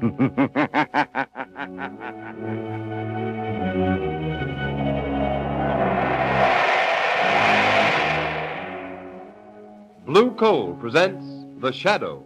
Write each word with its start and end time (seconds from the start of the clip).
Blue 0.00 0.06
Coal 10.38 10.74
presents 10.80 11.26
The 11.58 11.70
Shadow, 11.70 12.24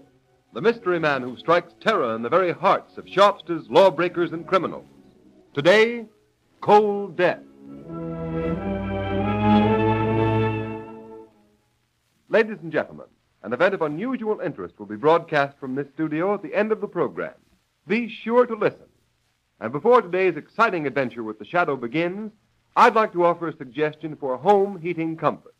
the 0.52 0.60
mystery 0.60 1.00
man 1.00 1.22
who 1.22 1.36
strikes 1.36 1.74
terror 1.80 2.14
in 2.14 2.22
the 2.22 2.28
very 2.28 2.52
hearts 2.52 2.96
of 2.96 3.06
shopsters, 3.06 3.68
lawbreakers, 3.68 4.30
and 4.30 4.46
criminals. 4.46 4.86
Today, 5.52 6.06
Cold 6.60 7.16
Death. 7.16 7.40
Ladies 12.28 12.58
and 12.62 12.70
gentlemen, 12.70 13.06
an 13.42 13.52
event 13.52 13.74
of 13.74 13.82
unusual 13.82 14.38
interest 14.38 14.78
will 14.78 14.86
be 14.86 14.94
broadcast 14.94 15.58
from 15.58 15.74
this 15.74 15.88
studio 15.92 16.34
at 16.34 16.42
the 16.42 16.54
end 16.54 16.70
of 16.70 16.80
the 16.80 16.86
program. 16.86 17.34
Be 17.86 18.08
sure 18.08 18.46
to 18.46 18.54
listen. 18.54 18.88
And 19.60 19.70
before 19.70 20.00
today's 20.00 20.36
exciting 20.36 20.86
adventure 20.86 21.22
with 21.22 21.38
the 21.38 21.44
shadow 21.44 21.76
begins, 21.76 22.32
I'd 22.74 22.94
like 22.94 23.12
to 23.12 23.26
offer 23.26 23.48
a 23.48 23.56
suggestion 23.56 24.16
for 24.16 24.38
home 24.38 24.80
heating 24.80 25.16
comfort. 25.16 25.54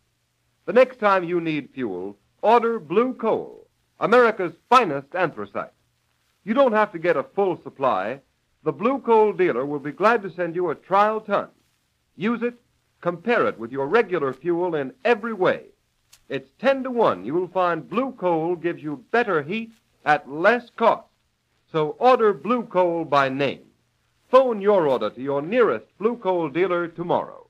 The 0.64 0.72
next 0.72 1.00
time 1.00 1.24
you 1.24 1.40
need 1.40 1.70
fuel, 1.74 2.16
order 2.40 2.80
Blue 2.80 3.12
Coal, 3.12 3.66
America's 4.00 4.54
finest 4.70 5.14
anthracite. 5.14 5.72
You 6.44 6.54
don't 6.54 6.72
have 6.72 6.92
to 6.92 6.98
get 6.98 7.16
a 7.16 7.22
full 7.22 7.62
supply. 7.62 8.20
The 8.62 8.72
Blue 8.72 9.00
Coal 9.00 9.34
dealer 9.34 9.66
will 9.66 9.78
be 9.78 9.92
glad 9.92 10.22
to 10.22 10.30
send 10.30 10.54
you 10.54 10.70
a 10.70 10.74
trial 10.74 11.20
ton. 11.20 11.48
Use 12.16 12.42
it, 12.42 12.54
compare 13.02 13.46
it 13.46 13.58
with 13.58 13.70
your 13.70 13.86
regular 13.86 14.32
fuel 14.32 14.74
in 14.74 14.94
every 15.04 15.34
way. 15.34 15.66
It's 16.30 16.50
10 16.58 16.84
to 16.84 16.90
1. 16.90 17.26
You 17.26 17.34
will 17.34 17.48
find 17.48 17.88
Blue 17.88 18.12
Coal 18.12 18.56
gives 18.56 18.82
you 18.82 19.04
better 19.10 19.42
heat 19.42 19.72
at 20.06 20.30
less 20.30 20.70
cost. 20.70 21.08
So 21.74 21.96
order 21.98 22.32
Blue 22.32 22.62
Coal 22.62 23.04
by 23.04 23.28
name. 23.28 23.62
Phone 24.30 24.60
your 24.60 24.86
order 24.86 25.10
to 25.10 25.20
your 25.20 25.42
nearest 25.42 25.86
Blue 25.98 26.16
Coal 26.16 26.48
dealer 26.48 26.86
tomorrow. 26.86 27.48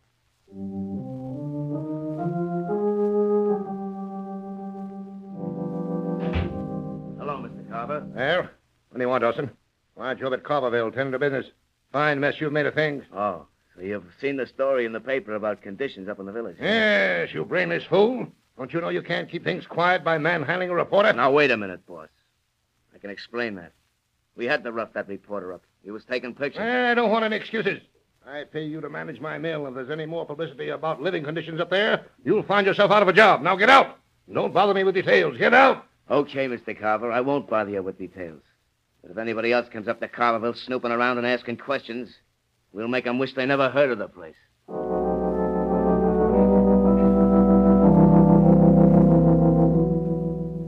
Hello, 7.18 7.36
Mr. 7.36 7.68
Carver. 7.68 8.06
Well, 8.14 8.48
what 8.88 8.96
do 8.96 9.00
you 9.02 9.08
want, 9.10 9.24
Dawson? 9.24 9.50
Why 9.92 10.14
job 10.14 10.32
at 10.32 10.42
Carverville, 10.42 10.94
tending 10.94 11.12
to 11.12 11.18
business. 11.18 11.44
Fine 11.92 12.18
mess 12.18 12.36
you've 12.40 12.50
made 12.50 12.64
of 12.64 12.72
things. 12.72 13.04
Oh, 13.14 13.44
so 13.76 13.82
you've 13.82 14.06
seen 14.22 14.38
the 14.38 14.46
story 14.46 14.86
in 14.86 14.92
the 14.92 15.00
paper 15.00 15.34
about 15.34 15.60
conditions 15.60 16.08
up 16.08 16.18
in 16.18 16.24
the 16.24 16.32
village? 16.32 16.56
Yes, 16.58 17.28
you 17.34 17.44
brainless 17.44 17.84
fool. 17.84 18.26
Don't 18.56 18.72
you 18.72 18.80
know 18.80 18.88
you 18.88 19.02
can't 19.02 19.30
keep 19.30 19.44
things 19.44 19.66
quiet 19.66 20.02
by 20.02 20.16
manhandling 20.16 20.70
a 20.70 20.74
reporter? 20.74 21.12
Now, 21.12 21.30
wait 21.30 21.50
a 21.50 21.58
minute, 21.58 21.84
boss. 21.84 22.08
I 22.94 22.98
can 22.98 23.10
explain 23.10 23.56
that. 23.56 23.72
We 24.36 24.46
had 24.46 24.64
to 24.64 24.72
rough 24.72 24.92
that 24.94 25.08
reporter 25.08 25.52
up. 25.52 25.62
He 25.82 25.90
was 25.90 26.04
taking 26.04 26.34
pictures. 26.34 26.62
I 26.62 26.94
don't 26.94 27.10
want 27.10 27.24
any 27.24 27.36
excuses. 27.36 27.80
I 28.26 28.44
pay 28.44 28.64
you 28.64 28.80
to 28.80 28.88
manage 28.88 29.20
my 29.20 29.38
mill. 29.38 29.66
If 29.66 29.74
there's 29.74 29.90
any 29.90 30.06
more 30.06 30.24
publicity 30.24 30.70
about 30.70 31.00
living 31.00 31.24
conditions 31.24 31.60
up 31.60 31.70
there, 31.70 32.06
you'll 32.24 32.42
find 32.42 32.66
yourself 32.66 32.90
out 32.90 33.02
of 33.02 33.08
a 33.08 33.12
job. 33.12 33.42
Now 33.42 33.54
get 33.54 33.68
out. 33.70 33.98
Don't 34.32 34.54
bother 34.54 34.72
me 34.72 34.82
with 34.82 34.94
details. 34.94 35.36
Get 35.36 35.52
out. 35.52 35.84
Okay, 36.10 36.48
Mr. 36.48 36.78
Carver, 36.78 37.12
I 37.12 37.20
won't 37.20 37.48
bother 37.48 37.70
you 37.70 37.82
with 37.82 37.98
details. 37.98 38.40
But 39.02 39.10
if 39.12 39.18
anybody 39.18 39.52
else 39.52 39.68
comes 39.70 39.88
up 39.88 40.00
to 40.00 40.08
Carverville 40.08 40.56
snooping 40.56 40.90
around 40.90 41.18
and 41.18 41.26
asking 41.26 41.58
questions, 41.58 42.08
we'll 42.72 42.88
make 42.88 43.06
'em 43.06 43.18
wish 43.18 43.34
they 43.34 43.46
never 43.46 43.68
heard 43.68 43.90
of 43.90 43.98
the 43.98 44.08
place. 44.08 44.36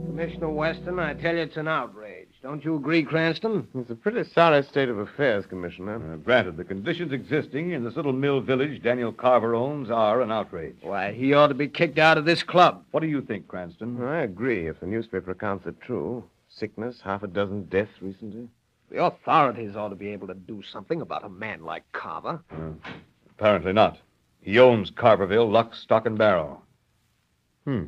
Commissioner 0.05 0.49
Weston, 0.49 0.99
I 0.99 1.13
tell 1.13 1.35
you 1.35 1.41
it's 1.41 1.57
an 1.57 1.67
outrage. 1.67 2.16
Don't 2.43 2.63
you 2.63 2.75
agree, 2.75 3.03
Cranston? 3.03 3.67
It's 3.73 3.89
a 3.89 3.95
pretty 3.95 4.23
sorry 4.29 4.61
state 4.63 4.89
of 4.89 4.99
affairs, 4.99 5.45
Commissioner. 5.47 5.95
Uh, 5.95 6.17
granted, 6.17 6.55
the 6.55 6.63
conditions 6.63 7.11
existing 7.11 7.71
in 7.71 7.83
this 7.83 7.95
little 7.95 8.13
mill 8.13 8.41
village 8.41 8.81
Daniel 8.83 9.11
Carver 9.11 9.55
owns 9.55 9.89
are 9.89 10.21
an 10.21 10.31
outrage. 10.31 10.77
Why, 10.81 11.13
he 11.13 11.33
ought 11.33 11.47
to 11.47 11.55
be 11.55 11.67
kicked 11.67 11.97
out 11.97 12.17
of 12.17 12.25
this 12.25 12.43
club. 12.43 12.83
What 12.91 12.99
do 12.99 13.07
you 13.07 13.21
think, 13.21 13.47
Cranston? 13.47 14.01
I 14.03 14.21
agree 14.21 14.67
if 14.67 14.79
the 14.79 14.85
newspaper 14.85 15.31
accounts 15.31 15.65
are 15.65 15.71
true. 15.71 16.23
Sickness, 16.47 17.01
half 17.03 17.23
a 17.23 17.27
dozen 17.27 17.65
deaths 17.65 18.01
recently. 18.01 18.47
The 18.91 19.03
authorities 19.03 19.75
ought 19.75 19.89
to 19.89 19.95
be 19.95 20.09
able 20.09 20.27
to 20.27 20.33
do 20.33 20.61
something 20.71 21.01
about 21.01 21.25
a 21.25 21.29
man 21.29 21.63
like 21.63 21.91
Carver. 21.91 22.39
Apparently 23.31 23.73
not. 23.73 23.97
He 24.41 24.59
owns 24.59 24.91
Carverville, 24.91 25.51
lock, 25.51 25.75
stock, 25.75 26.05
and 26.05 26.17
barrel. 26.17 26.61
Hmm. 27.65 27.85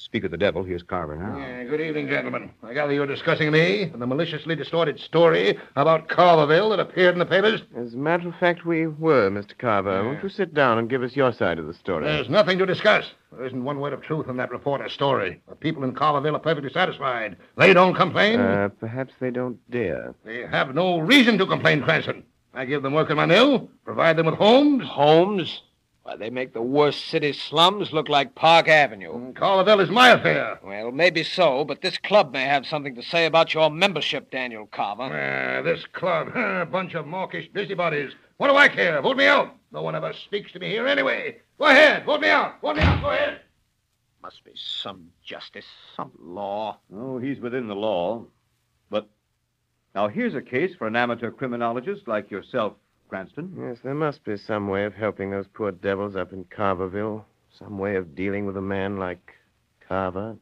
Speak 0.00 0.24
of 0.24 0.30
the 0.30 0.38
devil, 0.38 0.64
here's 0.64 0.82
Carver 0.82 1.14
now. 1.14 1.36
Yeah, 1.36 1.62
good 1.64 1.78
evening, 1.82 2.08
gentlemen. 2.08 2.50
I 2.62 2.72
gather 2.72 2.94
you're 2.94 3.06
discussing 3.06 3.50
me 3.52 3.82
and 3.82 4.00
the 4.00 4.06
maliciously 4.06 4.56
distorted 4.56 4.98
story 4.98 5.58
about 5.76 6.08
Carverville 6.08 6.70
that 6.70 6.80
appeared 6.80 7.12
in 7.12 7.18
the 7.18 7.26
papers. 7.26 7.60
As 7.76 7.92
a 7.92 7.98
matter 7.98 8.26
of 8.28 8.34
fact, 8.36 8.64
we 8.64 8.86
were, 8.86 9.30
Mr. 9.30 9.56
Carver. 9.58 10.02
Won't 10.02 10.22
you 10.22 10.30
sit 10.30 10.54
down 10.54 10.78
and 10.78 10.88
give 10.88 11.02
us 11.02 11.14
your 11.14 11.34
side 11.34 11.58
of 11.58 11.66
the 11.66 11.74
story? 11.74 12.06
There's 12.06 12.30
nothing 12.30 12.56
to 12.60 12.64
discuss. 12.66 13.10
There 13.30 13.44
isn't 13.44 13.62
one 13.62 13.78
word 13.78 13.92
of 13.92 14.00
truth 14.00 14.26
in 14.26 14.38
that 14.38 14.50
reporter's 14.50 14.94
story. 14.94 15.42
The 15.50 15.54
people 15.54 15.84
in 15.84 15.92
Carverville 15.92 16.34
are 16.34 16.38
perfectly 16.40 16.72
satisfied. 16.72 17.36
They 17.58 17.74
don't 17.74 17.94
complain. 17.94 18.40
Uh, 18.40 18.70
perhaps 18.80 19.12
they 19.20 19.30
don't 19.30 19.58
dare. 19.70 20.14
They 20.24 20.46
have 20.46 20.74
no 20.74 20.98
reason 21.00 21.36
to 21.36 21.46
complain, 21.46 21.82
Cranston. 21.82 22.24
I 22.54 22.64
give 22.64 22.82
them 22.82 22.94
work 22.94 23.10
in 23.10 23.16
my 23.18 23.26
mill, 23.26 23.68
provide 23.84 24.16
them 24.16 24.26
with 24.26 24.36
homes. 24.36 24.88
Homes? 24.88 25.60
Why, 26.10 26.16
they 26.16 26.30
make 26.30 26.52
the 26.52 26.62
worst 26.62 27.06
city 27.06 27.32
slums 27.32 27.92
look 27.92 28.08
like 28.08 28.34
Park 28.34 28.66
Avenue. 28.66 29.14
And 29.14 29.36
Carverville 29.36 29.80
is 29.80 29.90
my 29.90 30.08
affair. 30.08 30.58
Well, 30.60 30.90
maybe 30.90 31.22
so, 31.22 31.64
but 31.64 31.82
this 31.82 31.98
club 31.98 32.32
may 32.32 32.42
have 32.42 32.66
something 32.66 32.96
to 32.96 33.02
say 33.02 33.26
about 33.26 33.54
your 33.54 33.70
membership, 33.70 34.28
Daniel 34.32 34.66
Carver. 34.66 35.04
Ah, 35.04 35.62
this 35.62 35.86
club, 35.92 36.34
a 36.34 36.66
bunch 36.66 36.94
of 36.94 37.06
mawkish 37.06 37.48
busybodies. 37.52 38.10
What 38.38 38.48
do 38.48 38.56
I 38.56 38.66
care? 38.66 39.00
Vote 39.00 39.18
me 39.18 39.26
out. 39.26 39.54
No 39.70 39.82
one 39.82 39.94
ever 39.94 40.12
speaks 40.12 40.50
to 40.50 40.58
me 40.58 40.70
here 40.70 40.88
anyway. 40.88 41.38
Go 41.60 41.66
ahead, 41.66 42.04
vote 42.04 42.22
me 42.22 42.28
out. 42.28 42.60
Vote 42.60 42.74
me 42.74 42.82
out. 42.82 43.00
Go 43.00 43.10
ahead. 43.10 43.42
Must 44.20 44.42
be 44.42 44.52
some 44.56 45.10
justice, 45.24 45.66
some 45.94 46.10
law. 46.18 46.78
Oh, 46.92 47.18
he's 47.18 47.38
within 47.38 47.68
the 47.68 47.76
law. 47.76 48.24
But 48.90 49.08
now 49.94 50.08
here's 50.08 50.34
a 50.34 50.42
case 50.42 50.74
for 50.74 50.88
an 50.88 50.96
amateur 50.96 51.30
criminologist 51.30 52.08
like 52.08 52.32
yourself, 52.32 52.72
Cranston. 53.10 53.52
Yes, 53.58 53.78
there 53.82 53.92
must 53.92 54.24
be 54.24 54.36
some 54.36 54.68
way 54.68 54.84
of 54.84 54.94
helping 54.94 55.32
those 55.32 55.48
poor 55.52 55.72
devils 55.72 56.14
up 56.14 56.32
in 56.32 56.44
Carverville. 56.44 57.24
Some 57.58 57.76
way 57.76 57.96
of 57.96 58.14
dealing 58.14 58.46
with 58.46 58.56
a 58.56 58.62
man 58.62 58.98
like 58.98 59.34
Carver. 59.88 60.36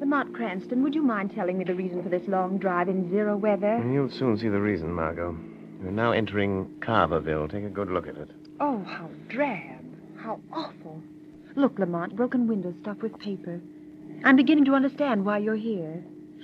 Lamont 0.00 0.34
Cranston, 0.34 0.82
would 0.82 0.94
you 0.94 1.02
mind 1.02 1.32
telling 1.34 1.58
me 1.58 1.64
the 1.64 1.74
reason 1.74 2.02
for 2.02 2.08
this 2.08 2.26
long 2.26 2.56
drive 2.56 2.88
in 2.88 3.10
zero 3.10 3.36
weather? 3.36 3.84
You'll 3.86 4.10
soon 4.10 4.38
see 4.38 4.48
the 4.48 4.60
reason, 4.60 4.90
Margot. 4.90 5.36
We're 5.82 5.90
now 5.90 6.12
entering 6.12 6.80
Carverville. 6.80 7.50
Take 7.50 7.64
a 7.64 7.68
good 7.68 7.90
look 7.90 8.06
at 8.06 8.16
it. 8.16 8.30
Oh, 8.60 8.82
how 8.84 9.10
drab. 9.28 9.84
How 10.16 10.40
awful. 10.50 11.02
Look, 11.54 11.78
Lamont, 11.78 12.16
broken 12.16 12.46
windows 12.46 12.74
stuffed 12.80 13.02
with 13.02 13.18
paper. 13.18 13.60
I'm 14.24 14.36
beginning 14.36 14.64
to 14.66 14.74
understand 14.74 15.24
why 15.24 15.38
you're 15.38 15.54
here. 15.54 16.02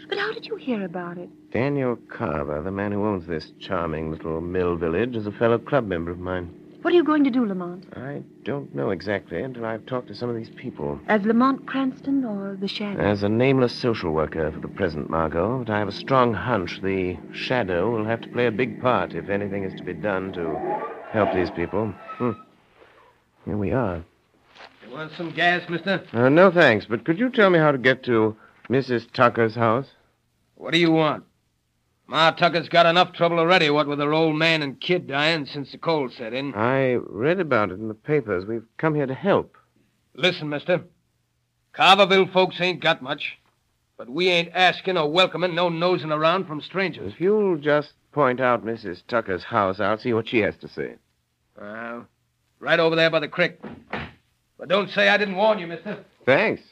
But 0.08 0.19
how 0.19 0.32
did 0.32 0.46
you 0.46 0.56
hear 0.56 0.84
about 0.84 1.19
it? 1.19 1.28
Daniel 1.50 1.96
Carver, 2.08 2.62
the 2.62 2.70
man 2.70 2.92
who 2.92 3.04
owns 3.04 3.26
this 3.26 3.52
charming 3.58 4.10
little 4.10 4.41
mill 4.41 4.76
village, 4.76 5.16
is 5.16 5.26
a 5.26 5.32
fellow 5.32 5.58
club 5.58 5.86
member 5.86 6.10
of 6.10 6.19
mine. 6.19 6.54
What 6.82 6.92
are 6.92 6.96
you 6.96 7.02
going 7.02 7.24
to 7.24 7.30
do, 7.30 7.44
Lamont? 7.44 7.84
I 7.96 8.22
don't 8.44 8.72
know 8.72 8.91
exactly 8.91 9.43
until 9.43 9.64
I've 9.64 9.84
talked 9.87 10.08
to 10.08 10.14
some 10.14 10.31
of 10.31 10.37
these 10.37 10.50
people. 10.50 11.00
As 11.08 11.22
Lamont 11.22 11.66
Cranston 11.66 12.25
or 12.25 12.56
the 12.61 12.69
Shadow? 12.69 13.00
As 13.00 13.25
a 13.25 13.28
nameless 13.28 13.72
social 13.72 14.12
worker 14.12 14.52
for 14.52 14.61
the 14.61 14.69
present, 14.69 15.11
Margot, 15.11 15.64
but 15.64 15.72
I 15.72 15.78
have 15.81 15.88
a 15.88 15.93
strong 15.93 16.32
hunch 16.32 16.81
the 16.81 17.16
shadow 17.32 17.90
will 17.90 18.04
have 18.04 18.20
to 18.20 18.28
play 18.28 18.46
a 18.46 18.52
big 18.52 18.81
part 18.81 19.14
if 19.14 19.28
anything 19.28 19.64
is 19.64 19.75
to 19.78 19.82
be 19.82 19.93
done 19.93 20.32
to 20.34 20.56
help 21.11 21.34
these 21.34 21.50
people. 21.50 21.88
Hmm. 22.19 22.32
Here 23.44 23.56
we 23.56 23.72
are. 23.72 24.04
Want 24.99 25.12
some 25.17 25.31
gas, 25.31 25.62
mister? 25.71 26.03
Uh, 26.12 26.29
no 26.29 26.50
thanks, 26.50 26.85
but 26.85 27.05
could 27.05 27.21
you 27.21 27.31
tell 27.31 27.50
me 27.50 27.61
how 27.61 27.71
to 27.71 27.79
get 27.79 28.03
to 28.03 28.37
Mrs. 28.69 29.06
Tucker's 29.12 29.55
house? 29.55 29.87
What 30.56 30.73
do 30.73 30.81
you 30.81 30.91
want? 30.91 31.23
Ma 32.09 32.33
Tucker's 32.33 32.69
got 32.69 32.85
enough 32.85 33.12
trouble 33.12 33.39
already, 33.39 33.71
what 33.71 33.87
with 33.87 34.00
her 34.00 34.12
old 34.12 34.35
man 34.35 34.61
and 34.61 34.81
kid 34.81 35.06
dying 35.06 35.47
since 35.47 35.71
the 35.71 35.79
cold 35.79 36.12
set 36.15 36.35
in. 36.35 36.53
I 36.53 36.95
read 36.95 37.39
about 37.39 37.71
it 37.71 37.79
in 37.79 37.87
the 37.87 37.95
papers. 37.95 38.45
We've 38.45 38.65
come 38.77 38.97
here 38.97 39.06
to 39.06 39.15
help. 39.15 39.56
Listen, 40.17 40.49
mister. 40.49 40.83
Carverville 41.73 42.33
folks 42.33 42.61
ain't 42.61 42.83
got 42.83 43.00
much. 43.00 43.39
But 43.97 44.11
we 44.11 44.31
ain't 44.31 44.50
asking 44.53 44.99
or 44.99 45.09
welcoming 45.09 45.55
no 45.55 45.69
nosing 45.69 46.11
around 46.11 46.49
from 46.49 46.61
strangers. 46.61 47.12
If 47.12 47.21
you'll 47.21 47.59
just 47.59 47.93
point 48.11 48.41
out 48.41 48.67
Mrs. 48.67 49.06
Tucker's 49.06 49.45
house, 49.45 49.79
I'll 49.79 49.99
see 49.99 50.12
what 50.12 50.27
she 50.27 50.39
has 50.39 50.56
to 50.56 50.67
say. 50.67 50.97
Well, 51.56 52.09
right 52.59 52.81
over 52.81 52.97
there 52.97 53.11
by 53.11 53.21
the 53.21 53.29
creek. 53.29 53.61
But 54.58 54.69
don't 54.69 54.90
say 54.90 55.08
I 55.08 55.16
didn't 55.16 55.37
warn 55.37 55.58
you, 55.58 55.66
mister. 55.66 56.05
Thanks. 56.26 56.62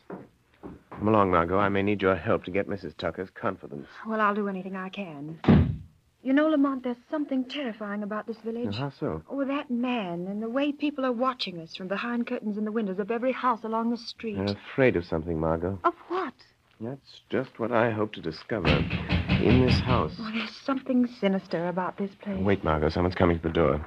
Come 0.91 1.09
along, 1.09 1.31
Margot. 1.31 1.59
I 1.59 1.69
may 1.69 1.83
need 1.83 2.03
your 2.03 2.17
help 2.17 2.45
to 2.45 2.51
get 2.51 2.69
Mrs. 2.69 2.97
Tucker's 2.97 3.31
confidence. 3.31 3.87
Well, 4.07 4.21
I'll 4.21 4.35
do 4.35 4.49
anything 4.49 4.75
I 4.77 4.89
can. 4.89 5.83
You 6.23 6.33
know, 6.33 6.49
Lamont, 6.49 6.83
there's 6.83 6.97
something 7.09 7.45
terrifying 7.45 8.03
about 8.03 8.27
this 8.27 8.39
village. 8.39 8.75
How 8.75 8.91
so? 8.99 9.23
Oh, 9.31 9.45
that 9.45 9.71
man 9.71 10.27
and 10.27 10.43
the 10.43 10.49
way 10.49 10.73
people 10.73 11.05
are 11.05 11.13
watching 11.13 11.61
us 11.61 11.77
from 11.77 11.87
behind 11.87 12.27
curtains 12.27 12.59
in 12.59 12.65
the 12.65 12.73
windows 12.73 12.99
of 12.99 13.13
every 13.13 13.31
house 13.31 13.63
along 13.63 13.91
the 13.91 13.97
street. 13.97 14.37
You're 14.37 14.57
afraid 14.73 14.97
of 14.97 15.05
something, 15.05 15.39
Margot. 15.39 15.79
Of 15.85 15.95
what? 16.09 16.35
That's 16.81 17.21
just 17.31 17.61
what 17.61 17.71
I 17.71 17.93
hope 17.93 18.13
to 18.15 18.21
discover 18.21 18.67
in 18.67 19.65
this 19.65 19.79
house. 19.79 20.15
Oh, 20.19 20.31
there's 20.35 20.57
something 20.65 21.07
sinister 21.21 21.69
about 21.69 21.97
this 21.97 22.11
place. 22.21 22.43
Wait, 22.43 22.65
Margot. 22.65 22.89
Someone's 22.89 23.15
coming 23.15 23.39
to 23.39 23.43
the 23.47 23.55
door. 23.55 23.87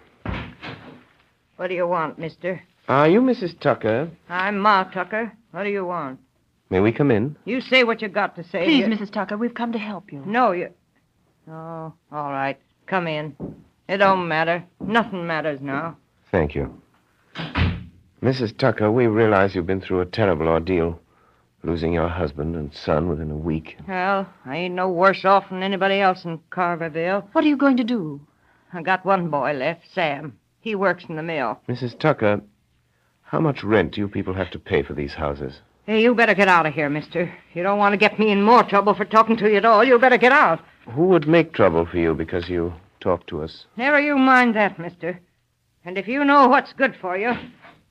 What 1.57 1.67
do 1.67 1.73
you 1.73 1.87
want, 1.87 2.17
mister? 2.17 2.61
Are 2.89 3.07
you 3.07 3.21
Mrs. 3.21 3.59
Tucker? 3.59 4.09
I'm 4.29 4.57
Ma 4.57 4.83
Tucker. 4.83 5.31
What 5.51 5.63
do 5.63 5.69
you 5.69 5.85
want? 5.85 6.19
May 6.71 6.79
we 6.79 6.91
come 6.91 7.11
in? 7.11 7.35
You 7.45 7.61
say 7.61 7.83
what 7.83 8.01
you 8.01 8.07
got 8.07 8.35
to 8.35 8.43
say. 8.43 8.65
Please, 8.65 8.79
You- 8.79 8.87
Mrs. 8.87 9.11
Tucker, 9.11 9.37
we've 9.37 9.53
come 9.53 9.71
to 9.73 9.77
help 9.77 10.11
you. 10.11 10.23
No, 10.25 10.51
you. 10.53 10.69
Oh, 11.47 11.93
all 12.11 12.31
right. 12.31 12.57
Come 12.87 13.07
in. 13.07 13.35
It 13.87 13.97
don't 13.97 14.27
matter. 14.27 14.63
Nothing 14.79 15.27
matters 15.27 15.61
now. 15.61 15.97
Thank 16.31 16.55
you. 16.55 16.81
Mrs. 18.23 18.57
Tucker, 18.57 18.91
we 18.91 19.05
realize 19.05 19.53
you've 19.53 19.67
been 19.67 19.81
through 19.81 20.01
a 20.01 20.05
terrible 20.07 20.47
ordeal. 20.47 20.99
Losing 21.61 21.93
your 21.93 22.07
husband 22.07 22.55
and 22.55 22.73
son 22.73 23.07
within 23.09 23.29
a 23.29 23.35
week. 23.35 23.77
Well, 23.87 24.27
I 24.45 24.57
ain't 24.57 24.75
no 24.75 24.89
worse 24.89 25.25
off 25.25 25.49
than 25.49 25.61
anybody 25.61 25.99
else 25.99 26.23
in 26.25 26.39
Carverville. 26.51 27.27
What 27.33 27.43
are 27.43 27.47
you 27.47 27.57
going 27.57 27.77
to 27.77 27.83
do? 27.83 28.21
I 28.73 28.81
got 28.81 29.05
one 29.05 29.29
boy 29.29 29.53
left, 29.53 29.81
Sam. 29.93 30.37
He 30.61 30.73
works 30.75 31.03
in 31.09 31.17
the 31.17 31.23
mill. 31.23 31.59
Mrs. 31.67 31.99
Tucker, 31.99 32.41
how 33.29 33.39
much 33.39 33.63
rent 33.63 33.93
do 33.93 34.01
you 34.01 34.07
people 34.07 34.33
have 34.33 34.49
to 34.49 34.59
pay 34.59 34.81
for 34.81 34.93
these 34.93 35.13
houses? 35.13 35.59
Hey, 35.85 36.01
you 36.01 36.15
better 36.15 36.33
get 36.33 36.47
out 36.47 36.65
of 36.65 36.73
here, 36.73 36.89
mister. 36.89 37.31
You 37.53 37.61
don't 37.61 37.77
want 37.77 37.93
to 37.93 37.97
get 37.97 38.17
me 38.17 38.31
in 38.31 38.41
more 38.41 38.63
trouble 38.63 38.95
for 38.95 39.05
talking 39.05 39.37
to 39.37 39.49
you 39.49 39.57
at 39.57 39.65
all. 39.65 39.83
You 39.83 39.99
better 39.99 40.17
get 40.17 40.31
out. 40.31 40.59
Who 40.93 41.05
would 41.07 41.27
make 41.27 41.53
trouble 41.53 41.85
for 41.85 41.97
you 41.97 42.15
because 42.15 42.49
you 42.49 42.73
talk 42.99 43.27
to 43.27 43.43
us? 43.43 43.65
Never 43.77 43.99
you 43.99 44.17
mind 44.17 44.55
that, 44.55 44.79
mister. 44.79 45.19
And 45.85 45.97
if 45.97 46.07
you 46.07 46.25
know 46.25 46.47
what's 46.47 46.73
good 46.73 46.95
for 46.99 47.17
you, 47.17 47.33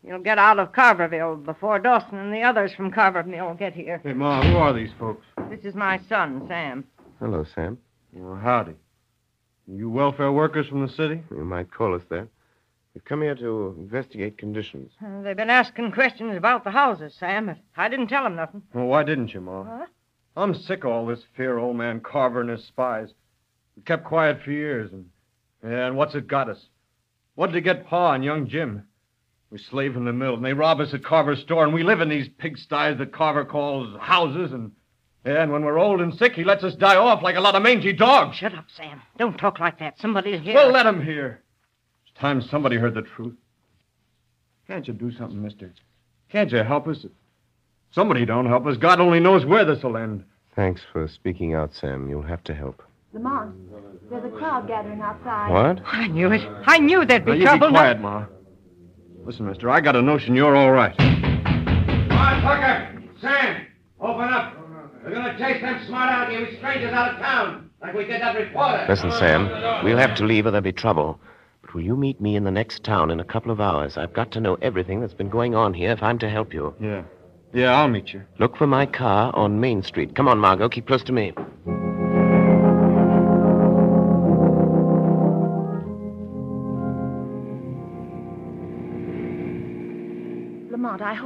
you'll 0.02 0.22
get 0.22 0.38
out 0.38 0.58
of 0.58 0.72
Carverville 0.72 1.44
before 1.44 1.78
Dawson 1.78 2.18
and 2.18 2.34
the 2.34 2.42
others 2.42 2.72
from 2.76 2.90
Carverville 2.90 3.56
get 3.56 3.74
here. 3.74 4.00
Hey, 4.02 4.14
Ma, 4.14 4.42
who 4.42 4.56
are 4.56 4.72
these 4.72 4.92
folks? 4.98 5.24
This 5.50 5.64
is 5.64 5.74
my 5.74 6.00
son, 6.08 6.46
Sam. 6.48 6.84
Hello, 7.20 7.44
Sam. 7.54 7.78
Well, 8.12 8.40
howdy. 8.40 8.74
You 9.68 9.88
welfare 9.88 10.32
workers 10.32 10.66
from 10.66 10.84
the 10.84 10.92
city? 10.92 11.22
You 11.30 11.44
might 11.44 11.72
call 11.72 11.94
us 11.94 12.02
that. 12.10 12.26
We've 12.98 13.04
come 13.04 13.22
here 13.22 13.36
to 13.36 13.76
investigate 13.78 14.38
conditions. 14.38 14.90
Uh, 15.00 15.22
they've 15.22 15.36
been 15.36 15.50
asking 15.50 15.92
questions 15.92 16.36
about 16.36 16.64
the 16.64 16.72
houses, 16.72 17.14
Sam. 17.16 17.54
I 17.76 17.88
didn't 17.88 18.08
tell 18.08 18.24
them 18.24 18.34
nothing. 18.34 18.62
Well, 18.74 18.86
why 18.86 19.04
didn't 19.04 19.32
you, 19.32 19.40
Ma? 19.40 19.62
What? 19.62 19.88
I'm 20.36 20.52
sick 20.52 20.82
of 20.82 20.90
all 20.90 21.06
this 21.06 21.22
fear, 21.36 21.58
old 21.58 21.76
man 21.76 22.00
Carver 22.00 22.40
and 22.40 22.50
his 22.50 22.64
spies. 22.64 23.10
We 23.76 23.82
kept 23.82 24.02
quiet 24.02 24.42
for 24.42 24.50
years, 24.50 24.90
and 24.92 25.10
and 25.62 25.96
what's 25.96 26.16
it 26.16 26.26
got 26.26 26.50
us? 26.50 26.66
What 27.36 27.52
did 27.52 27.58
it 27.58 27.60
get 27.60 27.86
Pa 27.86 28.14
and 28.14 28.24
young 28.24 28.48
Jim? 28.48 28.82
We 29.52 29.58
slave 29.58 29.94
in 29.94 30.04
the 30.04 30.12
mill, 30.12 30.34
and 30.34 30.44
they 30.44 30.52
rob 30.52 30.80
us 30.80 30.92
at 30.92 31.04
Carver's 31.04 31.42
store, 31.42 31.62
and 31.62 31.72
we 31.72 31.84
live 31.84 32.00
in 32.00 32.08
these 32.08 32.28
pigsties 32.28 32.98
that 32.98 33.12
Carver 33.12 33.44
calls 33.44 33.96
houses, 34.00 34.50
and 34.50 34.72
yeah, 35.24 35.44
and 35.44 35.52
when 35.52 35.64
we're 35.64 35.78
old 35.78 36.00
and 36.00 36.12
sick, 36.14 36.32
he 36.32 36.42
lets 36.42 36.64
us 36.64 36.74
die 36.74 36.96
off 36.96 37.22
like 37.22 37.36
a 37.36 37.40
lot 37.40 37.54
of 37.54 37.62
mangy 37.62 37.92
dogs. 37.92 38.38
Shut 38.38 38.56
up, 38.56 38.66
Sam. 38.76 39.00
Don't 39.18 39.38
talk 39.38 39.60
like 39.60 39.78
that. 39.78 40.00
Somebody'll 40.00 40.40
hear. 40.40 40.54
Well, 40.56 40.72
let 40.72 40.84
him 40.84 41.00
hear. 41.00 41.44
It's 42.18 42.22
time 42.22 42.42
somebody 42.42 42.74
heard 42.76 42.94
the 42.94 43.02
truth. 43.02 43.36
Can't 44.66 44.88
you 44.88 44.92
do 44.92 45.12
something, 45.12 45.40
mister? 45.40 45.72
Can't 46.28 46.50
you 46.50 46.64
help 46.64 46.88
us? 46.88 47.04
If 47.04 47.12
somebody 47.92 48.26
don't 48.26 48.46
help 48.46 48.66
us, 48.66 48.76
God 48.76 48.98
only 48.98 49.20
knows 49.20 49.46
where 49.46 49.64
this'll 49.64 49.96
end. 49.96 50.24
Thanks 50.56 50.80
for 50.92 51.06
speaking 51.06 51.54
out, 51.54 51.76
Sam. 51.76 52.10
You'll 52.10 52.22
have 52.22 52.42
to 52.44 52.54
help. 52.54 52.82
Lamont, 53.12 53.54
there's 54.10 54.24
a 54.24 54.36
crowd 54.36 54.66
gathering 54.66 55.00
outside. 55.00 55.52
What? 55.52 55.80
I 55.86 56.08
knew 56.08 56.32
it. 56.32 56.40
I 56.66 56.78
knew 56.80 57.04
there'd 57.04 57.24
be 57.24 57.30
Now, 57.30 57.36
you 57.36 57.44
trouble. 57.44 57.68
be 57.68 57.74
quiet, 57.74 58.00
Ma. 58.00 58.26
Listen, 59.24 59.46
mister, 59.46 59.70
I 59.70 59.80
got 59.80 59.94
a 59.94 60.02
notion 60.02 60.34
you're 60.34 60.56
all 60.56 60.72
right. 60.72 60.96
Come 60.98 62.10
on, 62.10 62.42
Tucker! 62.42 63.00
Sam! 63.20 63.64
Open 64.00 64.24
up! 64.24 64.56
We're 65.04 65.14
gonna 65.14 65.38
chase 65.38 65.62
them 65.62 65.86
smart 65.86 66.10
out 66.10 66.32
you 66.32 66.56
strangers 66.56 66.92
out 66.92 67.14
of 67.14 67.20
town, 67.20 67.70
like 67.80 67.94
we 67.94 68.06
did 68.06 68.20
that 68.20 68.34
reporter. 68.36 68.86
Listen, 68.88 69.12
Sam. 69.12 69.84
We'll 69.84 69.98
have 69.98 70.16
to 70.16 70.24
leave 70.24 70.46
or 70.46 70.50
there'll 70.50 70.64
be 70.64 70.72
trouble. 70.72 71.20
Will 71.78 71.84
you 71.84 71.96
meet 71.96 72.20
me 72.20 72.34
in 72.34 72.42
the 72.42 72.50
next 72.50 72.82
town 72.82 73.08
in 73.08 73.20
a 73.20 73.24
couple 73.24 73.52
of 73.52 73.60
hours? 73.60 73.96
I've 73.96 74.12
got 74.12 74.32
to 74.32 74.40
know 74.40 74.58
everything 74.60 75.00
that's 75.00 75.14
been 75.14 75.28
going 75.28 75.54
on 75.54 75.72
here 75.72 75.92
if 75.92 76.02
I'm 76.02 76.18
to 76.18 76.28
help 76.28 76.52
you. 76.52 76.74
Yeah. 76.80 77.04
Yeah, 77.54 77.72
I'll 77.72 77.86
meet 77.86 78.12
you. 78.12 78.24
Look 78.40 78.56
for 78.56 78.66
my 78.66 78.84
car 78.84 79.30
on 79.32 79.60
Main 79.60 79.84
Street. 79.84 80.16
Come 80.16 80.26
on, 80.26 80.38
Margot. 80.38 80.68
Keep 80.68 80.88
close 80.88 81.04
to 81.04 81.12
me. 81.12 81.32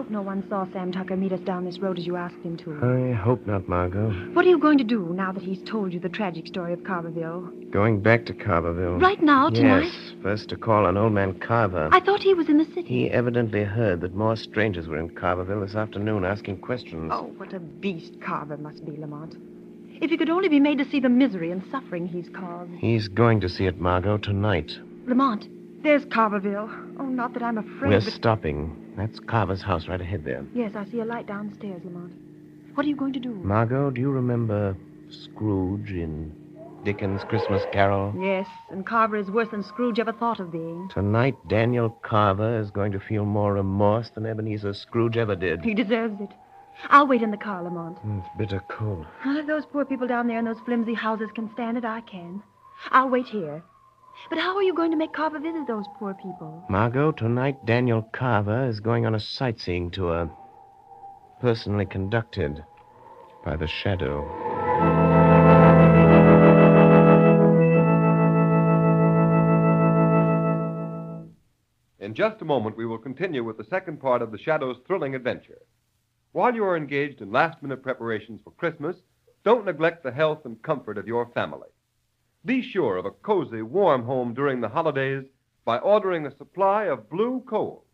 Hope 0.02 0.10
no 0.10 0.20
one 0.20 0.43
saw 0.49 0.66
Sam 0.72 0.90
Tucker 0.90 1.16
meet 1.16 1.31
us 1.31 1.38
down 1.43 1.64
this 1.64 1.78
road 1.78 1.96
as 1.96 2.04
you 2.04 2.16
asked 2.16 2.43
him 2.43 2.56
to. 2.56 2.72
I 2.82 3.12
hope 3.12 3.46
not, 3.46 3.69
Margot. 3.69 4.10
What 4.32 4.44
are 4.44 4.49
you 4.49 4.58
going 4.58 4.78
to 4.78 4.84
do 4.84 5.12
now 5.14 5.31
that 5.31 5.44
he's 5.44 5.62
told 5.62 5.93
you 5.93 6.00
the 6.00 6.08
tragic 6.08 6.49
story 6.49 6.72
of 6.72 6.81
Carverville? 6.81 7.70
Going 7.70 8.00
back 8.00 8.26
to 8.26 8.34
Carverville. 8.34 9.00
Right 9.00 9.22
now, 9.22 9.49
tonight? 9.49 9.84
Yes. 9.84 10.14
First 10.20 10.49
to 10.49 10.56
call 10.56 10.87
on 10.87 10.96
old 10.96 11.12
man 11.12 11.38
Carver. 11.38 11.88
I 11.93 12.00
thought 12.00 12.20
he 12.20 12.34
was 12.34 12.49
in 12.49 12.58
the 12.58 12.64
city. 12.64 12.82
He 12.82 13.10
evidently 13.10 13.62
heard 13.62 14.00
that 14.00 14.12
more 14.12 14.34
strangers 14.34 14.88
were 14.88 14.99
in 14.99 15.08
Carverville 15.10 15.64
this 15.64 15.76
afternoon 15.76 16.25
asking 16.25 16.56
questions. 16.56 17.12
Oh, 17.14 17.31
what 17.37 17.52
a 17.52 17.60
beast 17.60 18.20
Carver 18.20 18.56
must 18.56 18.84
be, 18.84 18.96
Lamont. 18.96 19.37
If 20.00 20.10
he 20.10 20.16
could 20.16 20.31
only 20.31 20.49
be 20.49 20.58
made 20.58 20.78
to 20.78 20.90
see 20.90 20.99
the 20.99 21.08
misery 21.08 21.52
and 21.52 21.62
suffering 21.70 22.08
he's 22.08 22.28
caused. 22.28 22.72
He's 22.72 23.06
going 23.06 23.40
to 23.43 23.49
see 23.49 23.66
it, 23.66 23.78
Margot, 23.78 24.19
tonight. 24.19 24.72
Lamont, 25.06 25.46
there's 25.84 26.04
Carverville. 26.06 26.69
Oh, 26.99 27.06
not 27.06 27.34
that 27.34 27.44
I'm 27.44 27.58
afraid. 27.58 27.90
We're 27.90 28.00
but... 28.00 28.12
stopping. 28.12 28.81
That's 28.97 29.19
Carver's 29.21 29.62
house 29.62 29.89
right 29.89 30.00
ahead 30.00 30.25
there. 30.25 30.44
Yes, 30.55 30.73
I 30.75 30.85
see 30.85 31.00
a 31.00 31.05
light 31.05 31.27
downstairs, 31.27 31.83
Lamont. 31.85 32.12
What 32.75 32.87
are 32.87 32.89
you 32.89 32.97
going 32.97 33.12
to 33.15 33.21
do? 33.21 33.35
Margot, 33.35 33.91
do 33.91 34.00
you 34.00 34.11
remember 34.11 34.77
Scrooge 35.11 35.91
in 35.91 36.33
Dickens' 36.85 37.23
Christmas 37.29 37.62
Carol? 37.73 38.15
Yes, 38.19 38.47
and 38.71 38.87
Carver 38.87 39.17
is 39.17 39.31
worse 39.31 39.49
than 39.50 39.62
Scrooge 39.62 39.99
ever 39.99 40.12
thought 40.12 40.41
of 40.41 40.50
being. 40.53 40.89
Tonight, 40.93 41.37
Daniel 41.49 41.91
Carver 42.03 42.59
is 42.59 42.71
going 42.71 42.93
to 42.93 43.00
feel 43.00 43.25
more 43.25 43.55
remorse 43.55 44.11
than 44.15 44.27
Ebenezer 44.27 44.75
Scrooge 44.75 45.17
ever 45.17 45.37
did. 45.37 45.62
He 45.62 45.75
deserves 45.75 46.21
it. 46.21 46.31
I'll 46.88 47.07
wait 47.07 47.23
in 47.23 47.31
the 47.31 47.37
car, 47.37 47.62
Lamont. 47.62 47.99
Hmm, 47.99 48.19
it's 48.19 48.28
bitter 48.38 48.62
cold. 48.69 49.07
Well, 49.25 49.37
if 49.37 49.47
those 49.47 49.64
poor 49.66 49.85
people 49.85 50.07
down 50.07 50.26
there 50.26 50.38
in 50.38 50.45
those 50.45 50.59
flimsy 50.64 50.95
houses 50.95 51.28
can 51.35 51.50
stand 51.52 51.76
it, 51.76 51.85
I 51.85 52.00
can. 52.00 52.43
I'll 52.90 53.11
wait 53.11 53.26
here. 53.26 53.62
But 54.28 54.38
how 54.38 54.57
are 54.57 54.62
you 54.62 54.75
going 54.75 54.90
to 54.90 54.97
make 54.97 55.12
Carver 55.12 55.38
visit 55.38 55.66
those 55.66 55.87
poor 55.99 56.14
people? 56.14 56.64
Margot, 56.69 57.12
tonight 57.12 57.64
Daniel 57.66 58.02
Carver 58.12 58.66
is 58.66 58.81
going 58.81 59.07
on 59.07 59.14
a 59.14 59.21
sightseeing 59.21 59.90
tour. 59.90 60.31
Personally 61.40 61.87
conducted 61.87 62.64
by 63.45 63.57
the 63.57 63.66
Shadow. 63.66 64.28
In 71.99 72.14
just 72.14 72.42
a 72.42 72.45
moment, 72.45 72.76
we 72.76 72.85
will 72.85 72.99
continue 72.99 73.42
with 73.42 73.57
the 73.57 73.64
second 73.64 74.00
part 74.00 74.23
of 74.23 74.33
the 74.33 74.38
Shadow's 74.38 74.76
thrilling 74.87 75.14
adventure. 75.14 75.62
While 76.33 76.54
you 76.54 76.64
are 76.64 76.76
engaged 76.76 77.21
in 77.21 77.33
last 77.33 77.62
minute 77.62 77.83
preparations 77.83 78.40
for 78.42 78.50
Christmas, 78.50 78.97
don't 79.45 79.64
neglect 79.64 80.02
the 80.02 80.12
health 80.12 80.45
and 80.45 80.62
comfort 80.62 80.99
of 80.99 81.07
your 81.07 81.26
family. 81.35 81.69
Be 82.44 82.61
sure 82.61 82.96
of 82.96 83.04
a 83.04 83.12
cozy, 83.12 83.62
warm 83.62 84.02
home 84.02 84.34
during 84.34 84.61
the 84.61 84.68
holidays 84.68 85.25
by 85.64 85.78
ordering 85.78 86.26
a 86.26 86.37
supply 86.37 86.87
of 86.87 87.08
blue 87.08 87.40
coal. 87.46 87.84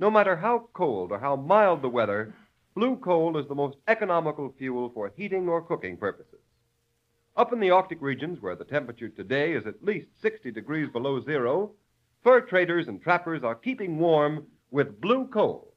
No 0.00 0.10
matter 0.10 0.34
how 0.34 0.68
cold 0.72 1.12
or 1.12 1.20
how 1.20 1.36
mild 1.36 1.82
the 1.82 1.88
weather, 1.88 2.34
blue 2.74 2.96
coal 2.96 3.38
is 3.38 3.46
the 3.46 3.54
most 3.54 3.76
economical 3.86 4.52
fuel 4.58 4.90
for 4.90 5.12
heating 5.16 5.48
or 5.48 5.62
cooking 5.62 5.96
purposes. 5.96 6.40
Up 7.36 7.52
in 7.52 7.60
the 7.60 7.70
Arctic 7.70 8.02
regions, 8.02 8.42
where 8.42 8.56
the 8.56 8.64
temperature 8.64 9.10
today 9.10 9.52
is 9.52 9.64
at 9.64 9.84
least 9.84 10.08
60 10.22 10.50
degrees 10.50 10.88
below 10.92 11.22
zero, 11.22 11.70
fur 12.24 12.40
traders 12.40 12.88
and 12.88 13.00
trappers 13.00 13.44
are 13.44 13.54
keeping 13.54 13.96
warm 13.98 14.48
with 14.72 15.00
blue 15.00 15.28
coal. 15.28 15.72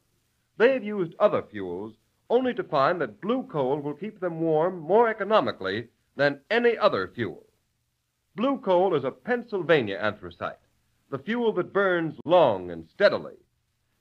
They've 0.58 0.84
used 0.84 1.14
other 1.20 1.44
fuels 1.44 1.94
only 2.32 2.56
to 2.56 2.64
find 2.64 3.00
that 3.00 3.22
blue 3.22 3.44
coal 3.44 3.80
will 3.80 3.94
keep 3.94 4.20
them 4.20 4.40
warm 4.40 4.80
more 4.80 5.08
economically 5.08 5.90
than 6.16 6.42
any 6.50 6.76
other 6.80 7.08
fuel. 7.14 7.46
Blue 8.34 8.60
coal 8.60 8.96
is 8.96 9.04
a 9.04 9.12
Pennsylvania 9.12 9.98
anthracite, 9.98 10.56
the 11.10 11.20
fuel 11.20 11.52
that 11.52 11.74
burns 11.74 12.18
long 12.24 12.72
and 12.72 12.88
steadily. 12.88 13.36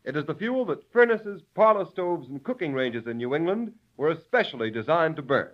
It 0.05 0.17
is 0.17 0.25
the 0.25 0.37
fuel 0.37 0.65
that 0.67 0.89
furnaces, 0.93 1.43
parlor 1.57 1.85
stoves, 1.85 2.29
and 2.29 2.41
cooking 2.45 2.73
ranges 2.73 3.09
in 3.09 3.17
New 3.17 3.35
England 3.35 3.75
were 3.97 4.11
especially 4.11 4.71
designed 4.71 5.17
to 5.17 5.23
burn. 5.23 5.51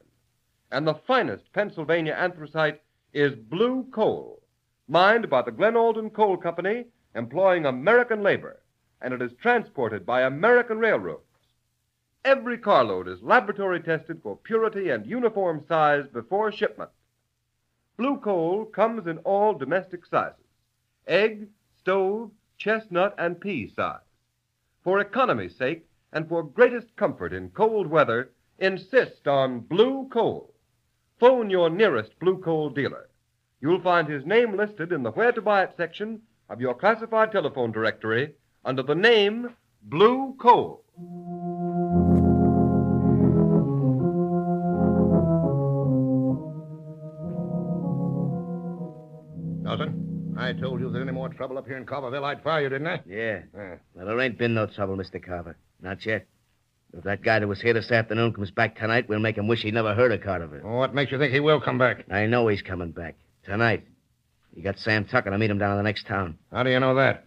And 0.71 0.87
the 0.87 0.95
finest 0.95 1.51
Pennsylvania 1.55 2.13
anthracite 2.13 2.83
is 3.15 3.35
blue 3.35 3.85
coal, 3.93 4.43
mined 4.89 5.31
by 5.31 5.41
the 5.41 5.53
Glen 5.53 5.75
Alden 5.75 6.11
Coal 6.11 6.37
Company, 6.37 6.85
employing 7.15 7.65
American 7.65 8.23
labor, 8.23 8.61
and 9.01 9.15
it 9.15 9.23
is 9.23 9.33
transported 9.41 10.05
by 10.05 10.21
American 10.21 10.79
railroads. 10.79 11.23
Every 12.27 12.59
carload 12.59 13.09
is 13.09 13.23
laboratory 13.23 13.81
tested 13.81 14.21
for 14.23 14.37
purity 14.37 14.91
and 14.91 15.07
uniform 15.07 15.65
size 15.67 16.07
before 16.13 16.53
shipment. 16.53 16.91
Blue 17.97 18.19
coal 18.19 18.67
comes 18.67 19.07
in 19.07 19.19
all 19.19 19.55
domestic 19.55 20.05
sizes 20.05 20.45
egg, 21.07 21.49
stove, 21.79 22.31
chestnut, 22.59 23.15
and 23.17 23.41
pea 23.41 23.69
size. 23.69 24.01
For 24.83 25.01
economy's 25.01 25.57
sake 25.57 25.87
and 26.13 26.29
for 26.29 26.43
greatest 26.43 26.95
comfort 26.97 27.33
in 27.33 27.51
cold 27.51 27.87
weather, 27.87 28.33
insist 28.59 29.27
on 29.27 29.61
blue 29.61 30.09
coal. 30.09 30.53
Phone 31.19 31.49
your 31.49 31.71
nearest 31.71 32.19
blue 32.19 32.39
coal 32.39 32.71
dealer. 32.71 33.09
You'll 33.61 33.81
find 33.81 34.09
his 34.09 34.27
name 34.27 34.57
listed 34.57 34.93
in 34.93 35.03
the 35.03 35.13
Where 35.13 35.33
to 35.33 35.41
Buy 35.41 35.63
It 35.63 35.75
section 35.77 36.23
of 36.49 36.61
your 36.61 36.75
classified 36.75 37.33
telephone 37.33 37.73
directory 37.73 38.35
under 38.65 38.83
the 38.83 38.95
name 38.95 39.55
Blue 39.83 40.35
Coal. 40.39 40.85
I 50.47 50.53
told 50.53 50.81
you 50.81 50.91
there's 50.91 51.03
any 51.03 51.13
more 51.13 51.29
trouble 51.29 51.59
up 51.59 51.67
here 51.67 51.77
in 51.77 51.85
Carverville, 51.85 52.25
I'd 52.25 52.43
fire 52.43 52.63
you, 52.63 52.69
didn't 52.69 52.87
I? 52.87 53.01
Yeah. 53.05 53.41
Yeah. 53.55 53.75
Well, 53.95 54.07
there 54.07 54.21
ain't 54.21 54.39
been 54.39 54.55
no 54.55 54.67
trouble, 54.67 54.97
Mr. 54.97 55.21
Carver. 55.21 55.57
Not 55.83 56.07
yet. 56.07 56.27
If 56.97 57.03
that 57.03 57.23
guy 57.23 57.41
that 57.41 57.49
was 57.49 57.61
here 57.61 57.75
this 57.75 57.91
afternoon 57.91 58.33
comes 58.33 58.53
back 58.53 58.79
tonight, 58.79 59.09
we'll 59.09 59.19
make 59.19 59.37
him 59.37 59.49
wish 59.49 59.63
he'd 59.63 59.75
never 59.75 59.93
heard 59.95 60.13
of 60.13 60.21
Carverville. 60.21 60.63
What 60.63 60.95
makes 60.95 61.11
you 61.11 61.19
think 61.19 61.33
he 61.33 61.41
will 61.41 61.61
come 61.61 61.79
back? 61.79 62.05
I 62.11 62.27
know 62.27 62.47
he's 62.47 62.63
coming 62.63 62.93
back. 62.93 63.17
Tonight. 63.45 63.85
You 64.55 64.63
got 64.63 64.79
Sam 64.79 65.05
Tucker 65.05 65.31
to 65.31 65.37
meet 65.39 65.51
him 65.51 65.59
down 65.59 65.73
in 65.73 65.77
the 65.79 65.83
next 65.83 66.07
town. 66.07 66.39
How 66.53 66.63
do 66.63 66.71
you 66.71 66.79
know 66.79 66.95
that? 66.95 67.25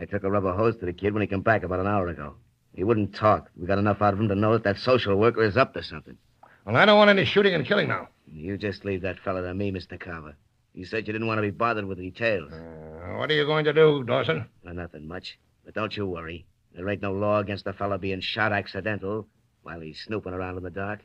I 0.00 0.04
took 0.06 0.24
a 0.24 0.30
rubber 0.30 0.54
hose 0.54 0.76
to 0.78 0.86
the 0.86 0.92
kid 0.92 1.12
when 1.12 1.20
he 1.20 1.26
came 1.26 1.42
back 1.42 1.64
about 1.64 1.80
an 1.80 1.86
hour 1.86 2.08
ago. 2.08 2.34
He 2.74 2.82
wouldn't 2.82 3.14
talk. 3.14 3.50
We 3.56 3.66
got 3.66 3.78
enough 3.78 4.00
out 4.00 4.14
of 4.14 4.20
him 4.20 4.28
to 4.28 4.34
know 4.34 4.54
that 4.54 4.64
that 4.64 4.78
social 4.78 5.16
worker 5.16 5.44
is 5.44 5.58
up 5.58 5.74
to 5.74 5.82
something. 5.82 6.16
Well, 6.64 6.76
I 6.76 6.86
don't 6.86 6.96
want 6.96 7.10
any 7.10 7.26
shooting 7.26 7.54
and 7.54 7.66
killing 7.66 7.88
now. 7.88 8.08
You 8.26 8.56
just 8.56 8.86
leave 8.86 9.02
that 9.02 9.18
fella 9.18 9.42
to 9.42 9.52
me, 9.52 9.70
Mr. 9.70 10.00
Carver. 10.00 10.34
You 10.74 10.86
said 10.86 11.06
you 11.06 11.12
didn't 11.12 11.26
want 11.28 11.38
to 11.38 11.42
be 11.42 11.50
bothered 11.50 11.84
with 11.84 11.98
details. 11.98 12.50
Uh, 12.52 13.18
what 13.18 13.30
are 13.30 13.34
you 13.34 13.44
going 13.44 13.64
to 13.66 13.72
do, 13.72 14.04
Dawson? 14.04 14.46
Well, 14.64 14.74
nothing 14.74 15.06
much. 15.06 15.38
But 15.64 15.74
don't 15.74 15.94
you 15.96 16.06
worry. 16.06 16.46
There 16.74 16.88
ain't 16.88 17.02
no 17.02 17.12
law 17.12 17.40
against 17.40 17.66
a 17.66 17.72
fellow 17.72 17.98
being 17.98 18.20
shot 18.20 18.52
accidental 18.52 19.26
while 19.62 19.80
he's 19.80 20.00
snooping 20.00 20.32
around 20.32 20.56
in 20.56 20.62
the 20.62 20.70
dark. 20.70 21.00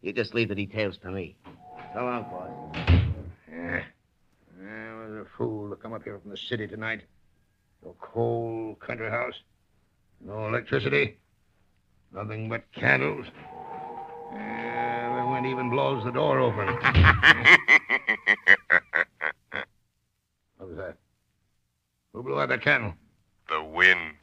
You 0.00 0.12
just 0.12 0.34
leave 0.34 0.48
the 0.48 0.54
details 0.54 0.96
to 1.02 1.10
me. 1.10 1.36
So 1.94 2.00
long, 2.00 2.22
boss. 2.24 2.50
Yeah. 3.50 3.82
I 4.60 4.94
was 4.94 5.12
a 5.12 5.26
fool 5.36 5.70
to 5.70 5.76
come 5.76 5.92
up 5.92 6.02
here 6.02 6.18
from 6.18 6.30
the 6.30 6.36
city 6.36 6.66
tonight. 6.66 7.02
To 7.82 7.90
a 7.90 7.92
cold 8.00 8.80
country 8.80 9.10
house. 9.10 9.34
No 10.24 10.48
electricity. 10.48 11.18
Nothing 12.14 12.48
but 12.48 12.64
candles. 12.72 13.26
Yeah, 14.32 15.20
the 15.20 15.30
wind 15.30 15.46
even 15.46 15.70
blows 15.70 16.04
the 16.04 16.10
door 16.10 16.40
open. 16.40 16.68
Who 22.18 22.24
blew 22.24 22.40
out 22.40 22.48
that 22.48 22.62
candle? 22.62 22.94
The 23.48 23.62
wind. 23.62 24.16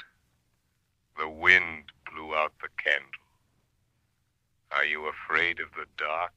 The 1.17 1.29
wind 1.29 1.85
blew 2.11 2.35
out 2.35 2.51
the 2.61 2.67
candle. 2.83 3.07
Are 4.73 4.83
you 4.83 5.07
afraid 5.07 5.61
of 5.61 5.67
the 5.77 5.85
dark? 5.97 6.33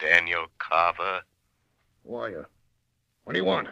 Daniel 0.00 0.46
Carver? 0.58 1.20
Who 2.04 2.16
are 2.16 2.26
uh, 2.26 2.30
you? 2.30 2.46
What 3.22 3.34
do 3.34 3.38
you 3.38 3.44
want? 3.44 3.68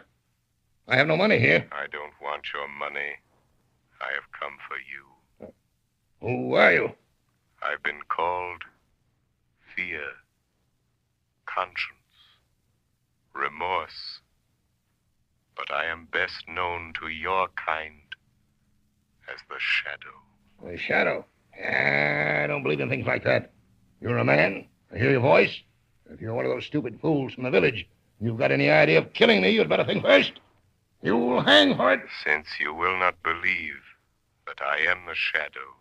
I 0.87 0.95
have 0.95 1.07
no 1.07 1.17
money 1.17 1.37
here. 1.37 1.67
I 1.73 1.87
don't 1.87 2.13
want 2.21 2.45
your 2.53 2.69
money. 2.69 3.15
I 3.99 4.13
have 4.13 4.31
come 4.31 4.55
for 4.65 4.77
you. 4.79 5.51
Who 6.21 6.53
are 6.53 6.71
you? 6.71 6.91
I've 7.61 7.83
been 7.83 8.03
called 8.07 8.61
fear, 9.75 10.11
conscience, 11.45 12.15
remorse. 13.33 14.21
But 15.55 15.71
I 15.71 15.85
am 15.85 16.07
best 16.11 16.47
known 16.47 16.93
to 16.99 17.07
your 17.07 17.47
kind 17.55 18.01
as 19.33 19.39
the 19.49 19.55
Shadow. 19.59 20.21
The 20.63 20.77
shadow. 20.77 21.25
I 21.57 22.47
don't 22.47 22.63
believe 22.63 22.79
in 22.79 22.89
things 22.89 23.07
like 23.07 23.23
that. 23.23 23.51
You're 24.01 24.17
a 24.17 24.25
man. 24.25 24.67
I 24.93 24.97
hear 24.97 25.11
your 25.11 25.21
voice. 25.21 25.61
If 26.09 26.21
you're 26.21 26.33
one 26.33 26.45
of 26.45 26.51
those 26.51 26.65
stupid 26.65 26.99
fools 27.01 27.33
from 27.33 27.43
the 27.43 27.49
village, 27.51 27.87
you've 28.19 28.37
got 28.37 28.51
any 28.51 28.69
idea 28.69 28.99
of 28.99 29.13
killing 29.13 29.41
me, 29.41 29.49
you'd 29.49 29.69
better 29.69 29.85
think 29.85 30.03
first. 30.03 30.33
You'll 31.01 31.41
hang 31.41 31.75
for 31.75 31.93
it. 31.93 32.01
Since 32.23 32.47
you 32.59 32.73
will 32.73 32.97
not 32.97 33.21
believe 33.23 33.81
that 34.47 34.61
I 34.61 34.77
am 34.89 35.05
the 35.05 35.15
Shadow, 35.15 35.75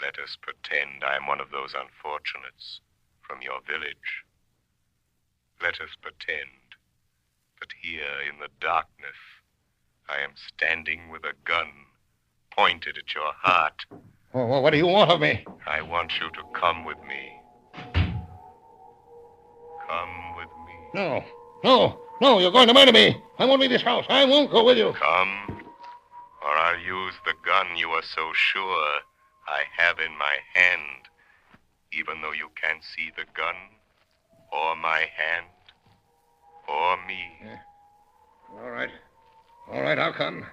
let 0.00 0.18
us 0.18 0.36
pretend 0.40 1.04
I 1.04 1.16
am 1.16 1.26
one 1.26 1.40
of 1.40 1.50
those 1.50 1.74
unfortunates 1.74 2.80
from 3.20 3.42
your 3.42 3.60
village. 3.66 4.24
Let 5.62 5.80
us 5.80 5.90
pretend 6.00 6.48
that 7.60 7.72
here 7.80 8.20
in 8.28 8.40
the 8.40 8.48
darkness 8.60 9.16
I 10.08 10.22
am 10.24 10.32
standing 10.34 11.10
with 11.10 11.24
a 11.24 11.34
gun 11.44 11.68
pointed 12.50 12.98
at 12.98 13.14
your 13.14 13.32
heart. 13.32 13.84
Oh, 14.34 14.46
well, 14.46 14.62
what 14.62 14.70
do 14.70 14.76
you 14.76 14.86
want 14.86 15.10
of 15.10 15.20
me? 15.20 15.44
I 15.66 15.82
want 15.82 16.12
you 16.20 16.30
to 16.30 16.42
come 16.58 16.84
with 16.84 16.98
me. 17.06 17.40
Come 19.88 20.36
with 20.36 20.48
me. 20.66 20.74
No, 20.94 21.24
no, 21.64 22.00
no, 22.20 22.38
you're 22.38 22.52
going 22.52 22.68
to 22.68 22.74
murder 22.74 22.92
me. 22.92 23.16
I 23.38 23.44
won't 23.44 23.60
leave 23.60 23.70
this 23.70 23.82
house. 23.82 24.04
I 24.08 24.24
won't 24.24 24.50
go 24.50 24.64
with 24.64 24.78
you. 24.78 24.92
Come, 24.92 25.62
or 26.42 26.50
I'll 26.50 26.78
use 26.78 27.14
the 27.24 27.34
gun 27.44 27.76
you 27.76 27.90
are 27.90 28.02
so 28.02 28.32
sure 28.34 29.00
I 29.46 29.62
have 29.76 29.98
in 29.98 30.16
my 30.18 30.36
hand, 30.54 31.08
even 31.92 32.22
though 32.22 32.32
you 32.32 32.50
can't 32.60 32.82
see 32.84 33.10
the 33.16 33.24
gun, 33.34 33.54
or 34.52 34.76
my 34.76 35.06
hand, 35.16 35.46
or 36.70 36.96
me. 37.06 37.20
All 38.58 38.70
right. 38.70 38.90
All 39.70 39.82
right, 39.82 39.98
I'll 39.98 40.12
come. 40.12 40.44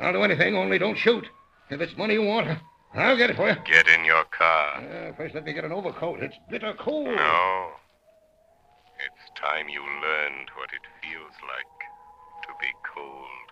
I'll 0.00 0.12
do 0.12 0.22
anything, 0.22 0.56
only 0.56 0.78
don't 0.78 0.98
shoot. 0.98 1.26
If 1.70 1.80
it's 1.80 1.96
money 1.96 2.14
you 2.14 2.22
want, 2.22 2.58
I'll 2.94 3.16
get 3.16 3.30
it 3.30 3.36
for 3.36 3.48
you. 3.48 3.56
Get 3.64 3.88
in 3.88 4.04
your 4.04 4.24
car. 4.36 4.76
Uh, 4.76 5.12
first, 5.16 5.34
let 5.34 5.44
me 5.44 5.52
get 5.52 5.64
an 5.64 5.72
overcoat. 5.72 6.20
It's 6.20 6.36
bitter 6.50 6.74
cold. 6.78 7.06
No. 7.06 7.70
It's 8.98 9.40
time 9.40 9.68
you 9.68 9.80
learned 9.82 10.50
what 10.56 10.70
it 10.72 10.82
feels 11.02 11.32
like 11.48 11.74
to 12.42 12.52
be 12.60 12.72
cold. 12.94 13.44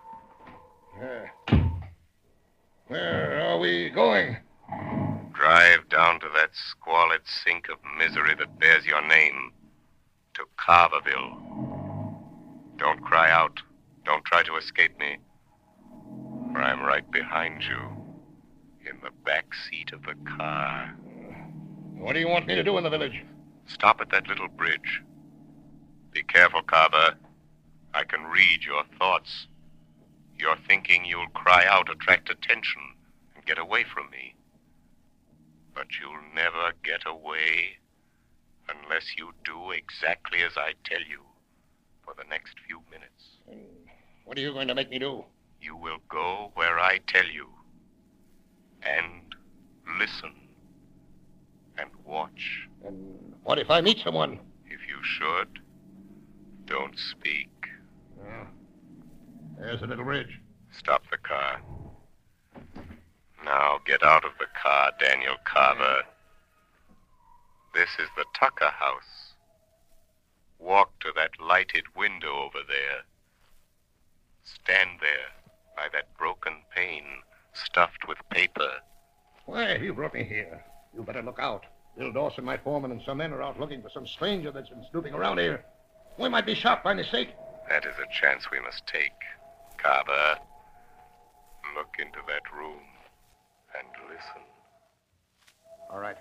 Yeah. 1.01 1.29
Where 2.89 3.41
are 3.41 3.59
we 3.59 3.91
going? 3.91 4.37
Drive 5.33 5.89
down 5.89 6.21
to 6.21 6.27
that 6.35 6.51
squalid 6.71 7.23
sink 7.45 7.69
of 7.69 7.79
misery 7.99 8.35
that 8.39 8.59
bears 8.61 8.85
your 8.85 9.07
name. 9.07 9.53
To 10.35 10.45
Carverville. 10.59 11.72
Don't 12.83 13.01
cry 13.01 13.31
out. 13.31 13.63
Don't 14.05 14.25
try 14.25 14.43
to 14.43 14.57
escape 14.57 14.99
me. 14.99 15.19
For 16.51 16.61
I'm 16.61 16.81
right 16.81 17.09
behind 17.13 17.63
you. 17.63 17.79
In 18.91 18.99
the 19.05 19.13
back 19.25 19.55
seat 19.55 19.93
of 19.93 20.03
the 20.03 20.17
car. 20.37 20.93
What 21.97 22.15
do 22.15 22.19
you 22.19 22.27
want 22.27 22.49
me 22.49 22.57
to 22.57 22.65
do 22.65 22.77
in 22.79 22.83
the 22.83 22.91
village? 22.91 23.25
Stop 23.67 24.01
at 24.01 24.11
that 24.11 24.27
little 24.27 24.49
bridge. 24.49 25.01
Be 26.11 26.25
careful, 26.25 26.61
Carver. 26.63 27.15
I 27.95 28.03
can 28.03 28.25
read 28.25 28.65
your 28.65 28.83
thoughts. 28.99 29.47
You're 30.37 30.59
thinking 30.67 31.05
you'll 31.05 31.29
cry 31.29 31.65
out, 31.65 31.89
attract 31.89 32.31
attention, 32.31 32.83
and 33.37 33.47
get 33.47 33.61
away 33.61 33.85
from 33.85 34.11
me. 34.11 34.35
But 35.73 35.87
you'll 36.01 36.35
never 36.35 36.73
get 36.83 37.03
away 37.07 37.79
unless 38.69 39.17
you 39.17 39.35
do 39.45 39.71
exactly 39.71 40.43
as 40.43 40.57
I 40.57 40.73
tell 40.83 41.03
you 41.09 41.21
for 42.13 42.23
the 42.23 42.29
next 42.29 42.55
few 42.67 42.81
minutes. 42.91 43.39
What 44.25 44.39
are 44.39 44.41
you 44.41 44.53
going 44.53 44.69
to 44.69 44.75
make 44.75 44.91
me 44.91 44.99
do? 44.99 45.25
You 45.61 45.77
will 45.77 45.99
go 46.09 46.51
where 46.55 46.79
I 46.79 46.99
tell 47.07 47.27
you. 47.27 47.49
And 48.83 49.35
listen. 49.99 50.33
And 51.79 51.91
watch. 52.05 52.69
And 52.85 53.35
what 53.45 53.59
if 53.59 53.71
I 53.71 53.81
meet 53.81 53.99
someone? 53.99 54.41
If 54.67 54.81
you 54.89 54.99
should, 55.03 55.61
don't 56.67 56.99
speak. 56.99 57.51
Yeah. 58.23 58.47
There's 59.59 59.83
a 59.83 59.87
little 59.87 60.05
ridge. 60.05 60.41
Stop 60.77 61.03
the 61.11 61.19
car. 61.19 61.61
Now 63.45 63.79
get 63.87 64.03
out 64.03 64.25
of 64.25 64.33
the 64.39 64.47
car, 64.61 64.93
Daniel 65.01 65.37
Carver. 65.45 66.03
This 67.75 67.89
is 67.99 68.09
the 68.17 68.25
Tucker 68.39 68.71
house. 68.71 69.32
Walk 70.63 71.01
to 71.01 71.13
that 71.17 71.41
lighted 71.41 71.85
window 71.97 72.45
over 72.45 72.61
there. 72.67 73.03
Stand 74.45 75.01
there 75.01 75.33
by 75.77 75.89
that 75.93 76.17
broken 76.17 76.63
pane 76.75 77.23
stuffed 77.53 78.07
with 78.07 78.19
paper. 78.31 78.71
Why 79.47 79.65
have 79.65 79.83
you 79.83 79.93
brought 79.93 80.15
me 80.15 80.23
here? 80.23 80.65
You 80.95 81.03
better 81.03 81.23
look 81.23 81.41
out. 81.41 81.65
Bill 81.99 82.13
Dawson, 82.13 82.45
my 82.45 82.57
foreman, 82.57 82.93
and 82.93 83.03
some 83.05 83.19
men 83.19 83.33
are 83.33 83.43
out 83.43 83.59
looking 83.59 83.83
for 83.83 83.91
some 83.91 84.07
stranger 84.07 84.53
that's 84.53 84.69
been 84.69 84.85
snooping 84.91 85.15
around 85.15 85.39
here. 85.39 85.65
We 86.17 86.29
might 86.29 86.47
be 86.47 86.55
shot 86.55 86.85
by 86.85 86.95
mistake. 86.95 87.31
That 87.69 87.85
is 87.85 87.95
a 87.99 88.21
chance 88.21 88.51
we 88.51 88.61
must 88.61 88.87
take. 88.87 89.11
Carver, 89.79 90.37
look 91.77 91.97
into 91.99 92.21
that 92.29 92.57
room 92.57 92.83
and 93.77 93.89
listen. 94.09 94.43
All 95.91 95.99
right. 95.99 96.17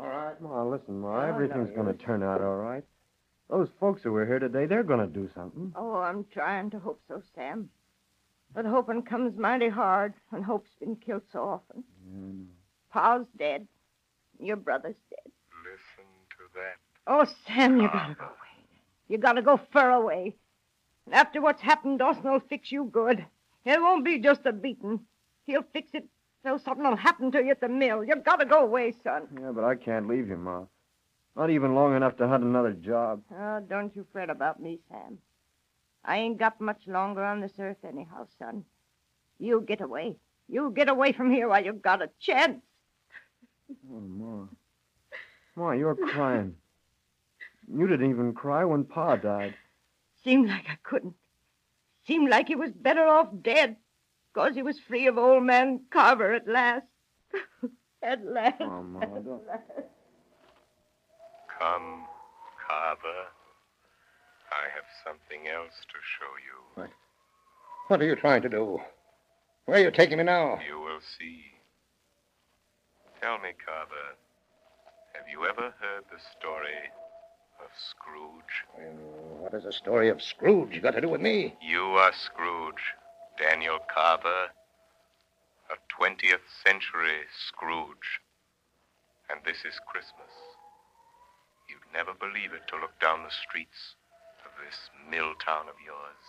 All 0.00 0.08
right. 0.08 0.40
Ma, 0.40 0.62
listen, 0.64 0.98
Ma. 0.98 1.18
Oh, 1.18 1.28
Everything's 1.28 1.70
going 1.70 1.86
to 1.86 1.92
turn 2.04 2.22
out 2.22 2.40
all 2.40 2.56
right. 2.56 2.84
Those 3.50 3.68
folks 3.78 4.02
who 4.02 4.12
were 4.12 4.24
here 4.24 4.38
today, 4.38 4.64
they're 4.64 4.82
going 4.82 5.00
to 5.00 5.06
do 5.06 5.28
something. 5.34 5.72
Oh, 5.76 5.96
I'm 5.96 6.24
trying 6.32 6.70
to 6.70 6.78
hope 6.78 7.00
so, 7.06 7.22
Sam. 7.34 7.68
But 8.54 8.64
hoping 8.64 9.02
comes 9.02 9.36
mighty 9.36 9.68
hard 9.68 10.14
when 10.30 10.42
hope's 10.42 10.70
been 10.80 10.96
killed 10.96 11.22
so 11.32 11.40
often. 11.40 11.84
Pa's 12.92 13.26
dead. 13.38 13.66
Your 14.38 14.56
brother's 14.56 14.96
dead. 15.10 15.32
Listen 15.64 16.08
to 16.30 16.44
that. 16.54 16.76
Oh, 17.06 17.26
Sam, 17.46 17.80
you 17.80 17.88
gotta 17.88 18.14
go 18.14 18.24
ah. 18.24 18.28
away. 18.28 18.66
You 19.08 19.18
gotta 19.18 19.42
go 19.42 19.60
far 19.72 19.90
away. 19.90 20.36
And 21.06 21.14
after 21.14 21.42
what's 21.42 21.60
happened, 21.60 21.98
Dawson 21.98 22.30
will 22.30 22.40
fix 22.48 22.72
you 22.72 22.88
good. 22.90 23.24
It 23.64 23.80
won't 23.80 24.04
be 24.04 24.18
just 24.18 24.46
a 24.46 24.52
beating. 24.52 25.00
He'll 25.46 25.64
fix 25.72 25.90
it 25.92 26.08
so 26.42 26.58
something 26.58 26.84
will 26.84 26.96
happen 26.96 27.30
to 27.32 27.42
you 27.42 27.50
at 27.50 27.60
the 27.60 27.68
mill. 27.68 28.04
You've 28.04 28.24
gotta 28.24 28.46
go 28.46 28.60
away, 28.62 28.94
son. 29.04 29.28
Yeah, 29.40 29.52
but 29.52 29.64
I 29.64 29.74
can't 29.74 30.08
leave 30.08 30.28
you, 30.28 30.36
Ma. 30.36 30.64
Not 31.36 31.50
even 31.50 31.74
long 31.74 31.96
enough 31.96 32.16
to 32.16 32.28
hunt 32.28 32.44
another 32.44 32.72
job. 32.72 33.22
Oh, 33.32 33.60
don't 33.60 33.94
you 33.94 34.06
fret 34.12 34.30
about 34.30 34.60
me, 34.60 34.80
Sam. 34.88 35.18
I 36.04 36.18
ain't 36.18 36.38
got 36.38 36.60
much 36.60 36.86
longer 36.86 37.22
on 37.22 37.40
this 37.40 37.52
earth 37.58 37.84
anyhow, 37.86 38.26
son. 38.38 38.64
You 39.38 39.60
get 39.66 39.80
away. 39.80 40.16
You 40.48 40.72
get 40.74 40.88
away 40.88 41.12
from 41.12 41.30
here 41.30 41.48
while 41.48 41.64
you've 41.64 41.82
got 41.82 42.02
a 42.02 42.10
chance. 42.18 42.62
Oh, 43.90 44.00
Ma. 44.00 44.46
Ma, 45.56 45.72
you're 45.72 45.94
crying. 45.94 46.54
You 47.72 47.86
didn't 47.86 48.10
even 48.10 48.32
cry 48.32 48.64
when 48.64 48.84
Pa 48.84 49.16
died. 49.16 49.54
Seemed 50.24 50.48
like 50.48 50.64
I 50.68 50.76
couldn't. 50.82 51.14
Seemed 52.06 52.28
like 52.28 52.48
he 52.48 52.56
was 52.56 52.72
better 52.72 53.06
off 53.06 53.28
dead. 53.42 53.76
Cause 54.34 54.54
he 54.54 54.62
was 54.62 54.78
free 54.78 55.06
of 55.06 55.18
old 55.18 55.44
man 55.44 55.80
Carver 55.90 56.32
at 56.32 56.46
last. 56.46 56.86
at 58.02 58.24
last. 58.24 58.60
Oh, 58.60 58.82
Ma, 58.82 59.00
don't... 59.00 59.42
Come, 61.58 62.04
Carver. 62.68 63.26
I 64.50 64.66
have 64.74 64.84
something 65.04 65.48
else 65.48 65.74
to 65.88 65.98
show 66.18 66.32
you. 66.46 66.88
What 67.88 68.00
are 68.00 68.06
you 68.06 68.16
trying 68.16 68.42
to 68.42 68.48
do? 68.48 68.80
Where 69.64 69.78
are 69.78 69.82
you 69.82 69.90
taking 69.90 70.18
me 70.18 70.24
now? 70.24 70.60
You 70.66 70.80
will 70.80 71.00
see. 71.18 71.42
Tell 73.20 73.38
me, 73.38 73.50
Carver, 73.64 74.16
have 75.14 75.26
you 75.30 75.44
ever 75.44 75.74
heard 75.78 76.04
the 76.10 76.20
story 76.38 76.88
of 77.60 77.68
Scrooge? 77.90 78.64
Well, 78.78 79.42
what 79.42 79.52
has 79.52 79.64
the 79.64 79.72
story 79.72 80.08
of 80.08 80.22
Scrooge 80.22 80.80
got 80.82 80.92
to 80.92 81.00
do 81.00 81.08
with 81.08 81.20
me? 81.20 81.56
You 81.60 81.82
are 81.82 82.12
Scrooge, 82.12 82.94
Daniel 83.40 83.78
Carver, 83.88 84.52
a 85.72 85.76
20th 85.96 86.44
century 86.62 87.24
Scrooge. 87.48 88.20
And 89.30 89.40
this 89.46 89.64
is 89.64 89.80
Christmas. 89.88 90.28
You'd 91.66 91.88
never 91.94 92.12
believe 92.12 92.52
it 92.52 92.68
to 92.68 92.76
look 92.76 92.92
down 93.00 93.24
the 93.24 93.32
streets 93.32 93.96
of 94.44 94.52
this 94.60 94.76
mill 95.08 95.32
town 95.42 95.72
of 95.72 95.80
yours. 95.80 96.20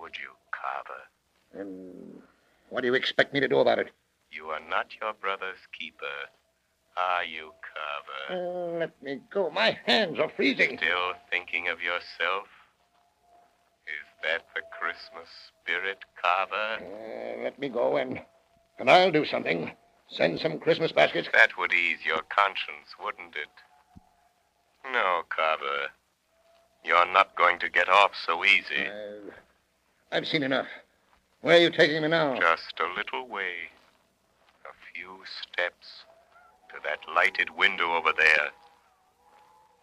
Would 0.00 0.16
you, 0.16 0.32
Carver? 0.56 1.04
And 1.52 2.22
what 2.70 2.80
do 2.80 2.86
you 2.86 2.94
expect 2.94 3.34
me 3.34 3.40
to 3.40 3.48
do 3.48 3.58
about 3.58 3.78
it? 3.78 3.90
You 4.32 4.46
are 4.46 4.64
not 4.66 4.86
your 5.02 5.12
brother's 5.12 5.60
keeper, 5.78 6.32
are 6.96 7.24
you, 7.24 7.52
Carver? 7.60 8.40
Uh, 8.40 8.78
let 8.78 9.02
me 9.02 9.20
go. 9.30 9.50
My 9.50 9.76
hands 9.84 10.18
are 10.18 10.30
freezing. 10.34 10.78
Still 10.78 11.12
thinking 11.30 11.68
of 11.68 11.82
yourself? 11.82 12.48
Is 14.24 14.30
that 14.30 14.46
the 14.54 14.62
Christmas 14.80 15.28
spirit, 15.50 15.98
Carver? 16.22 16.82
Uh, 16.82 17.42
let 17.42 17.58
me 17.58 17.68
go 17.68 17.98
and 17.98 18.20
and 18.78 18.90
I'll 18.90 19.12
do 19.12 19.26
something. 19.26 19.72
Send 20.08 20.40
some 20.40 20.58
Christmas 20.58 20.92
baskets. 20.92 21.28
That 21.32 21.58
would 21.58 21.72
ease 21.74 21.98
your 22.06 22.22
conscience, 22.34 22.94
wouldn't 23.02 23.36
it? 23.36 23.52
No, 24.90 25.22
Carver. 25.28 25.88
You're 26.84 27.12
not 27.12 27.36
going 27.36 27.58
to 27.60 27.68
get 27.68 27.88
off 27.88 28.12
so 28.26 28.44
easy. 28.44 28.86
Uh, 28.86 29.30
I've 30.10 30.26
seen 30.26 30.42
enough. 30.42 30.68
Where 31.42 31.56
are 31.56 31.60
you 31.60 31.70
taking 31.70 32.00
me 32.00 32.08
now? 32.08 32.38
Just 32.40 32.80
a 32.80 32.96
little 32.96 33.28
way. 33.28 33.68
A 34.64 34.72
few 34.94 35.18
steps 35.42 36.04
to 36.70 36.76
that 36.84 37.00
lighted 37.14 37.50
window 37.56 37.92
over 37.92 38.12
there. 38.16 38.48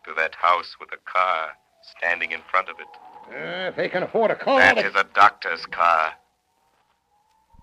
To 0.06 0.14
that 0.18 0.34
house 0.36 0.78
with 0.80 0.90
a 0.94 1.12
car 1.12 1.52
standing 1.98 2.32
in 2.32 2.42
front 2.50 2.70
of 2.70 2.80
it. 2.80 2.88
Uh, 3.30 3.70
if 3.70 3.76
they 3.76 3.90
can 3.90 4.04
afford 4.04 4.32
a 4.32 4.36
car. 4.36 4.60
That 4.60 4.76
they- 4.76 4.86
is 4.86 4.96
a 4.96 5.04
doctor's 5.04 5.66
car. 5.66 6.16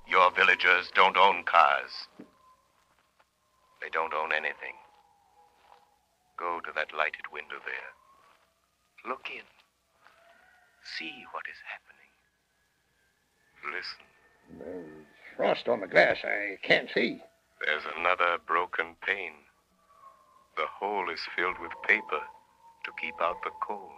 Your 0.07 0.31
villagers 0.31 0.91
don't 0.95 1.17
own 1.17 1.45
cars. 1.45 2.09
They 3.81 3.91
don't 3.91 4.15
own 4.15 4.33
anything. 4.33 4.75
Go 6.39 6.61
to 6.61 6.73
that 6.75 6.95
lighted 6.97 7.27
window 7.33 7.57
there. 7.65 7.93
Look 9.11 9.29
in. 9.31 9.43
See 10.97 11.25
what 11.33 11.45
is 11.51 11.59
happening. 11.67 12.13
Listen. 13.75 14.05
There's 14.59 15.07
frost 15.37 15.69
on 15.69 15.81
the 15.81 15.87
glass. 15.87 16.19
I 16.25 16.57
can't 16.63 16.89
see. 16.91 17.23
There's 17.65 17.85
another 17.99 18.39
broken 18.47 18.97
pane. 19.05 19.45
The 20.57 20.67
hole 20.67 21.11
is 21.11 21.21
filled 21.37 21.59
with 21.61 21.73
paper 21.87 22.23
to 22.85 22.93
keep 23.01 23.21
out 23.21 23.43
the 23.45 23.51
cold. 23.61 23.91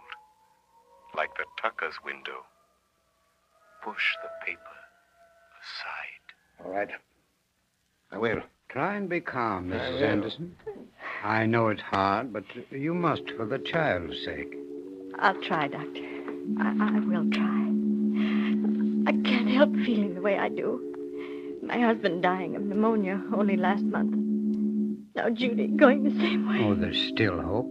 Like 1.15 1.35
the 1.35 1.45
Tucker's 1.61 1.95
window. 2.05 2.45
Push 3.83 4.15
the 4.23 4.29
paper 4.45 4.59
aside. 5.61 6.65
All 6.65 6.71
right. 6.71 6.89
I 8.11 8.17
will. 8.17 8.41
Try 8.69 8.95
and 8.95 9.09
be 9.09 9.19
calm, 9.19 9.69
Mrs. 9.69 9.93
will. 9.93 10.03
Anderson. 10.03 10.55
I 11.23 11.45
know 11.45 11.67
it's 11.67 11.81
hard, 11.81 12.31
but 12.31 12.43
you 12.69 12.93
must 12.93 13.23
for 13.35 13.45
the 13.45 13.59
child's 13.59 14.23
sake. 14.23 14.53
I'll 15.19 15.39
try, 15.41 15.67
Doctor. 15.67 16.07
I, 16.59 16.75
I 16.79 16.99
will 16.99 17.29
try. 17.29 17.67
I 19.07 19.11
can't 19.23 19.49
help 19.49 19.73
feeling 19.85 20.15
the 20.15 20.21
way 20.21 20.37
I 20.37 20.49
do. 20.49 20.79
My 21.61 21.79
husband 21.79 22.23
dying 22.23 22.55
of 22.55 22.63
pneumonia 22.63 23.21
only 23.35 23.57
last 23.57 23.83
month. 23.83 24.15
Now 25.15 25.29
Judy 25.29 25.67
going 25.67 26.03
the 26.03 26.11
same 26.11 26.47
way. 26.47 26.63
Oh, 26.63 26.73
there's 26.73 27.09
still 27.09 27.41
hope. 27.41 27.67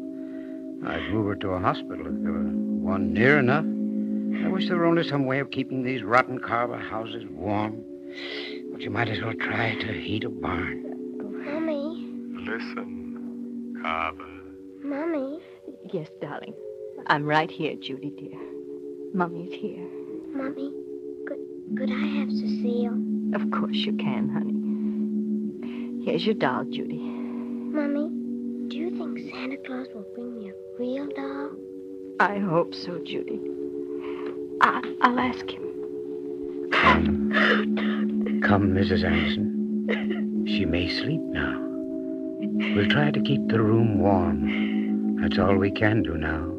I'd 0.87 1.11
move 1.13 1.27
her 1.27 1.37
to 1.37 1.49
a 1.51 1.59
hospital 1.61 2.07
if 2.07 2.23
there 2.23 2.33
were 2.33 2.39
one 2.41 3.13
near 3.13 3.39
enough. 3.39 3.65
I 4.45 4.49
wish 4.49 4.69
there 4.69 4.79
were 4.79 4.87
only 4.87 5.07
some 5.09 5.27
way 5.27 5.39
of 5.41 5.51
keeping 5.51 5.83
these 5.83 6.03
rotten 6.03 6.39
Carver 6.39 6.79
houses 6.79 7.25
warm. 7.31 7.83
But 8.73 8.81
you 8.81 8.91
might 8.91 9.09
as 9.09 9.21
well 9.23 9.35
try 9.35 9.75
to 9.75 9.93
heat 9.93 10.25
a 10.25 10.29
barn. 10.31 10.85
Mommy, 11.45 12.07
Listen, 12.45 13.77
Carver. 13.83 14.27
Mommy, 14.83 15.41
Yes, 15.93 16.09
darling. 16.21 16.55
I'm 17.07 17.25
right 17.25 17.51
here, 17.51 17.75
Judy, 17.77 18.11
dear. 18.11 18.39
Mummy's 19.15 19.53
here. 19.53 19.87
Mommy, 20.33 20.73
could, 21.27 21.39
could 21.77 21.91
I 21.91 22.07
have 22.19 22.31
Cecile? 22.31 22.99
Of 23.35 23.51
course 23.51 23.77
you 23.77 23.93
can, 23.97 24.29
honey. 24.29 26.05
Here's 26.05 26.25
your 26.25 26.35
doll, 26.35 26.65
Judy. 26.65 26.99
Mommy, 26.99 28.09
bring 30.81 30.93
me 30.93 30.99
a 30.99 31.03
real 31.03 31.13
doll? 31.15 31.51
I 32.21 32.39
hope 32.39 32.75
so, 32.75 32.99
Judy. 33.05 33.41
I, 34.63 34.95
I'll 35.03 35.19
ask 35.19 35.49
him. 35.49 36.71
Come, 36.73 38.41
Come, 38.43 38.73
Mrs. 38.73 39.05
Anderson. 39.05 40.47
She 40.47 40.65
may 40.65 40.89
sleep 40.89 41.21
now. 41.21 41.61
We'll 42.75 42.89
try 42.89 43.11
to 43.11 43.21
keep 43.21 43.47
the 43.49 43.61
room 43.61 43.99
warm. 43.99 45.21
That's 45.21 45.39
all 45.39 45.57
we 45.57 45.71
can 45.71 46.03
do 46.03 46.17
now. 46.17 46.51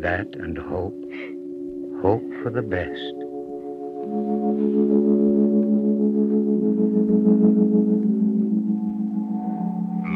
That 0.00 0.34
and 0.34 0.58
hope. 0.58 1.00
Hope 2.02 2.24
for 2.42 2.50
the 2.50 2.62
best. 2.62 3.14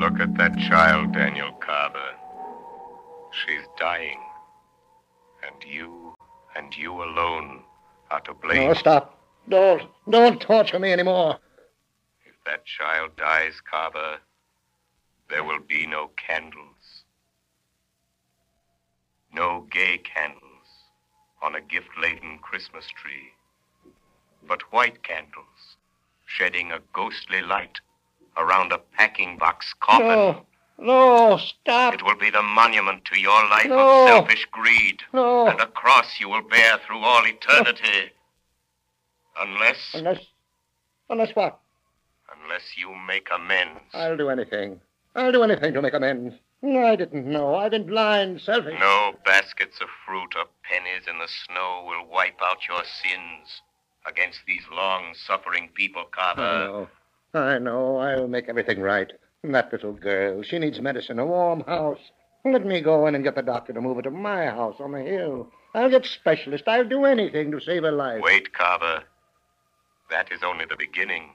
Look 0.00 0.20
at 0.20 0.36
that 0.38 0.58
child, 0.68 1.12
Daniel 1.12 1.52
Carver. 1.59 1.59
She's 1.59 1.59
dying. 3.80 4.20
And 5.42 5.56
you, 5.68 6.14
and 6.54 6.76
you 6.76 6.92
alone, 7.02 7.62
are 8.10 8.20
to 8.20 8.34
blame. 8.34 8.68
No, 8.68 8.74
stop. 8.74 9.18
Don't, 9.48 9.82
don't 10.08 10.40
torture 10.40 10.78
me 10.78 10.92
anymore. 10.92 11.38
If 12.26 12.34
that 12.44 12.64
child 12.66 13.16
dies, 13.16 13.54
Carver, 13.68 14.18
there 15.28 15.44
will 15.44 15.60
be 15.66 15.86
no 15.86 16.10
candles. 16.16 17.04
No 19.32 19.66
gay 19.70 19.98
candles 19.98 20.44
on 21.42 21.54
a 21.54 21.60
gift 21.60 21.88
laden 22.00 22.38
Christmas 22.42 22.86
tree, 22.88 23.32
but 24.46 24.72
white 24.72 25.02
candles 25.02 25.76
shedding 26.26 26.72
a 26.72 26.80
ghostly 26.92 27.40
light 27.40 27.80
around 28.36 28.72
a 28.72 28.78
packing 28.78 29.38
box 29.38 29.72
coffin. 29.80 30.08
No, 30.08 30.46
no, 30.80 31.36
stop. 31.38 31.94
It 31.94 32.02
will 32.04 32.16
be 32.16 32.30
the 32.30 32.42
monument 32.42 33.04
to 33.06 33.20
your 33.20 33.42
life 33.48 33.66
No. 33.66 33.78
of 34.04 34.08
selfish 34.08 34.46
greed 34.50 35.02
No. 35.12 35.46
and 35.48 35.60
a 35.60 35.66
cross 35.66 36.18
you 36.18 36.28
will 36.28 36.42
bear 36.42 36.78
through 36.86 36.98
all 36.98 37.24
eternity. 37.26 38.10
Unless, 39.38 39.76
Unless, 39.94 40.18
unless 41.08 41.34
what? 41.34 41.58
unless 42.42 42.76
you 42.76 42.94
make 43.06 43.28
amends. 43.34 43.80
I'll 43.94 44.16
do 44.16 44.28
anything. 44.28 44.80
I'll 45.14 45.32
do 45.32 45.42
anything 45.42 45.74
to 45.74 45.82
make 45.82 45.94
amends. 45.94 46.34
I 46.62 46.94
didn't 46.94 47.26
know. 47.26 47.54
I've 47.56 47.70
been 47.70 47.86
blind, 47.86 48.40
selfish. 48.42 48.78
No 48.78 49.14
baskets 49.24 49.80
of 49.80 49.88
fruit 50.06 50.34
or 50.36 50.44
pennies 50.62 51.04
in 51.10 51.18
the 51.18 51.28
snow 51.46 51.84
will 51.88 52.06
wipe 52.12 52.38
out 52.44 52.58
your 52.68 52.82
sins 52.84 53.62
against 54.06 54.40
these 54.46 54.62
long 54.72 55.14
suffering 55.26 55.70
people, 55.74 56.04
Carver. 56.10 56.42
I 56.42 56.66
know. 56.66 56.88
I 57.32 57.58
know. 57.58 57.96
I'll 57.96 58.28
make 58.28 58.48
everything 58.48 58.80
right. 58.80 59.10
That 59.42 59.72
little 59.72 59.92
girl, 59.92 60.42
she 60.42 60.58
needs 60.58 60.80
medicine, 60.80 61.18
a 61.18 61.24
warm 61.24 61.60
house. 61.60 62.00
Let 62.44 62.66
me 62.66 62.82
go 62.82 63.06
in 63.06 63.14
and 63.14 63.24
get 63.24 63.36
the 63.36 63.42
doctor 63.42 63.72
to 63.72 63.80
move 63.80 63.96
her 63.96 64.02
to 64.02 64.10
my 64.10 64.46
house 64.46 64.76
on 64.80 64.92
the 64.92 65.00
hill. 65.00 65.50
I'll 65.74 65.88
get 65.88 66.04
specialists. 66.04 66.68
I'll 66.68 66.88
do 66.88 67.04
anything 67.04 67.50
to 67.52 67.60
save 67.60 67.84
her 67.84 67.92
life. 67.92 68.20
Wait, 68.22 68.52
Carver. 68.52 69.04
That 70.10 70.30
is 70.30 70.42
only 70.42 70.66
the 70.66 70.76
beginning. 70.76 71.30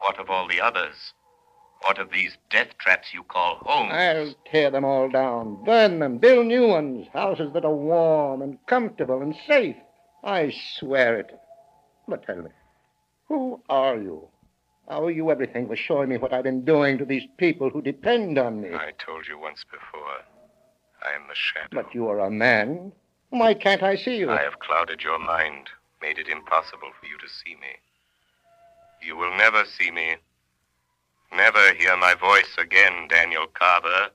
What 0.00 0.18
of 0.18 0.30
all 0.30 0.48
the 0.48 0.60
others? 0.60 0.94
What 1.82 1.98
of 1.98 2.10
these 2.10 2.38
death 2.50 2.78
traps 2.78 3.12
you 3.12 3.22
call 3.22 3.56
homes? 3.62 3.92
I'll 3.92 4.34
tear 4.50 4.70
them 4.70 4.84
all 4.84 5.10
down, 5.10 5.64
burn 5.64 5.98
them, 5.98 6.18
build 6.18 6.46
new 6.46 6.68
ones, 6.68 7.06
houses 7.12 7.52
that 7.52 7.64
are 7.64 7.74
warm 7.74 8.42
and 8.42 8.58
comfortable 8.66 9.20
and 9.20 9.34
safe. 9.46 9.76
I 10.24 10.52
swear 10.78 11.18
it. 11.20 11.38
But 12.08 12.24
tell 12.24 12.36
me, 12.36 12.50
who 13.28 13.60
are 13.68 13.96
you? 13.96 14.28
I 14.88 14.94
owe 14.94 15.08
you 15.08 15.30
everything 15.30 15.66
for 15.68 15.76
showing 15.76 16.08
me 16.08 16.16
what 16.16 16.32
I've 16.32 16.44
been 16.44 16.64
doing 16.64 16.96
to 16.96 17.04
these 17.04 17.28
people 17.36 17.68
who 17.68 17.82
depend 17.82 18.38
on 18.38 18.62
me. 18.62 18.70
I 18.72 18.92
told 18.98 19.28
you 19.28 19.38
once 19.38 19.62
before. 19.70 20.24
I 21.02 21.14
am 21.14 21.28
the 21.28 21.34
shadow. 21.34 21.68
But 21.72 21.94
you 21.94 22.08
are 22.08 22.20
a 22.20 22.30
man. 22.30 22.92
Why 23.28 23.52
can't 23.52 23.82
I 23.82 23.96
see 23.96 24.16
you? 24.16 24.30
I 24.30 24.42
have 24.42 24.58
clouded 24.60 25.02
your 25.02 25.18
mind, 25.18 25.68
made 26.00 26.16
it 26.18 26.28
impossible 26.28 26.88
for 26.98 27.06
you 27.06 27.18
to 27.18 27.28
see 27.28 27.54
me. 27.56 27.76
You 29.02 29.16
will 29.18 29.36
never 29.36 29.64
see 29.66 29.90
me. 29.90 30.16
Never 31.36 31.74
hear 31.74 31.94
my 31.98 32.14
voice 32.14 32.56
again, 32.58 33.08
Daniel 33.08 33.46
Carver. 33.52 34.08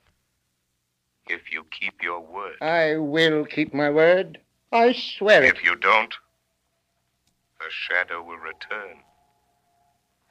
If 1.27 1.51
you 1.51 1.65
keep 1.69 2.01
your 2.01 2.19
word. 2.19 2.55
I 2.61 2.97
will 2.97 3.45
keep 3.45 3.75
my 3.75 3.91
word. 3.91 4.39
I 4.71 4.93
swear 4.93 5.43
it. 5.43 5.55
If 5.55 5.63
you 5.63 5.75
don't, 5.75 6.15
the 7.59 7.67
shadow 7.69 8.23
will 8.23 8.37
return. 8.37 9.03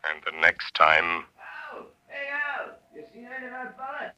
And 0.05 0.23
the 0.25 0.41
next 0.41 0.75
time. 0.75 1.25
Al! 1.75 1.87
Hey, 2.09 2.29
Al! 2.59 2.75
You 2.95 3.05
seen 3.13 3.29
any 3.37 3.47
of 3.47 3.53
that 3.53 3.77
fella? 3.77 4.13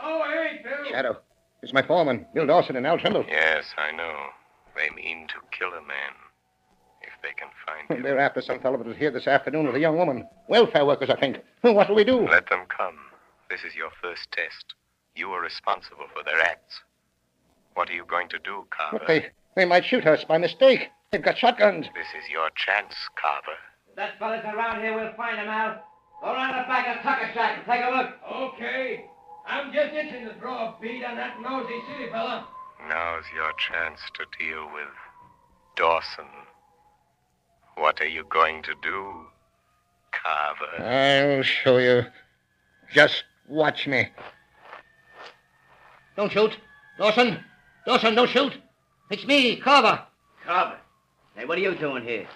Oh, 0.00 0.20
I 0.20 0.48
ain't, 0.48 0.64
Bill. 0.64 0.90
Shadow. 0.90 1.18
It's 1.62 1.72
my 1.72 1.82
foreman, 1.82 2.26
Bill 2.34 2.46
Dawson 2.46 2.76
and 2.76 2.86
Al 2.86 2.98
Trimble. 2.98 3.24
Yes, 3.28 3.64
I 3.76 3.94
know. 3.96 4.14
They 4.76 4.94
mean 4.94 5.26
to 5.28 5.34
kill 5.56 5.68
a 5.68 5.80
man. 5.80 6.12
If 7.02 7.12
they 7.22 7.32
can 7.36 7.48
find 7.64 7.98
you. 7.98 8.02
They're 8.02 8.18
after 8.18 8.40
some 8.40 8.60
fellow 8.60 8.76
that 8.78 8.86
was 8.86 8.96
here 8.96 9.10
this 9.10 9.26
afternoon 9.26 9.66
with 9.66 9.76
a 9.76 9.80
young 9.80 9.96
woman. 9.96 10.28
Welfare 10.48 10.84
workers, 10.84 11.10
I 11.10 11.18
think. 11.18 11.38
What'll 11.62 11.94
we 11.94 12.04
do? 12.04 12.28
Let 12.28 12.48
them 12.50 12.64
come. 12.68 12.96
This 13.48 13.60
is 13.64 13.74
your 13.74 13.90
first 14.02 14.30
test. 14.32 14.74
You 15.14 15.30
are 15.30 15.40
responsible 15.40 16.06
for 16.12 16.22
their 16.24 16.40
acts. 16.40 16.80
What 17.74 17.88
are 17.90 17.94
you 17.94 18.04
going 18.04 18.28
to 18.30 18.38
do, 18.38 18.66
Carver? 18.70 18.98
But 18.98 19.06
they, 19.06 19.26
they 19.54 19.64
might 19.64 19.84
shoot 19.84 20.06
us 20.06 20.24
by 20.24 20.38
mistake. 20.38 20.88
They've 21.10 21.22
got 21.22 21.38
shotguns. 21.38 21.86
This 21.94 22.22
is 22.22 22.28
your 22.30 22.50
chance, 22.54 22.94
Carver. 23.20 23.56
If 23.96 24.00
that 24.02 24.18
fella's 24.18 24.44
around 24.44 24.82
here, 24.82 24.94
we'll 24.94 25.14
find 25.14 25.38
him, 25.38 25.48
Al. 25.48 25.82
Go 26.20 26.26
around 26.26 26.48
the 26.48 26.68
back 26.68 26.86
of 26.86 27.02
Tucker 27.02 27.30
Shack 27.32 27.56
and 27.56 27.66
take 27.66 27.82
a 27.82 27.96
look. 27.96 28.10
Okay. 28.30 29.06
I'm 29.46 29.72
just 29.72 29.94
itching 29.94 30.26
to 30.26 30.34
draw 30.34 30.68
a 30.68 30.80
bead 30.82 31.02
on 31.02 31.16
that 31.16 31.40
nosy 31.40 31.80
city 31.90 32.10
fella. 32.10 32.46
Now's 32.90 33.24
your 33.34 33.52
chance 33.54 34.00
to 34.16 34.26
deal 34.38 34.66
with 34.74 34.88
Dawson. 35.76 36.26
What 37.76 37.98
are 38.02 38.06
you 38.06 38.26
going 38.28 38.62
to 38.64 38.74
do, 38.82 39.24
Carver? 40.12 40.84
I'll 40.84 41.42
show 41.42 41.78
you. 41.78 42.02
Just 42.92 43.24
watch 43.48 43.86
me. 43.86 44.08
Don't 46.16 46.30
shoot. 46.30 46.54
Dawson. 46.98 47.42
Dawson, 47.86 48.14
don't 48.14 48.28
shoot. 48.28 48.52
It's 49.10 49.26
me, 49.26 49.56
Carver. 49.56 50.02
Carver. 50.44 50.76
Hey, 51.34 51.46
what 51.46 51.56
are 51.56 51.62
you 51.62 51.74
doing 51.74 52.04
here? 52.04 52.26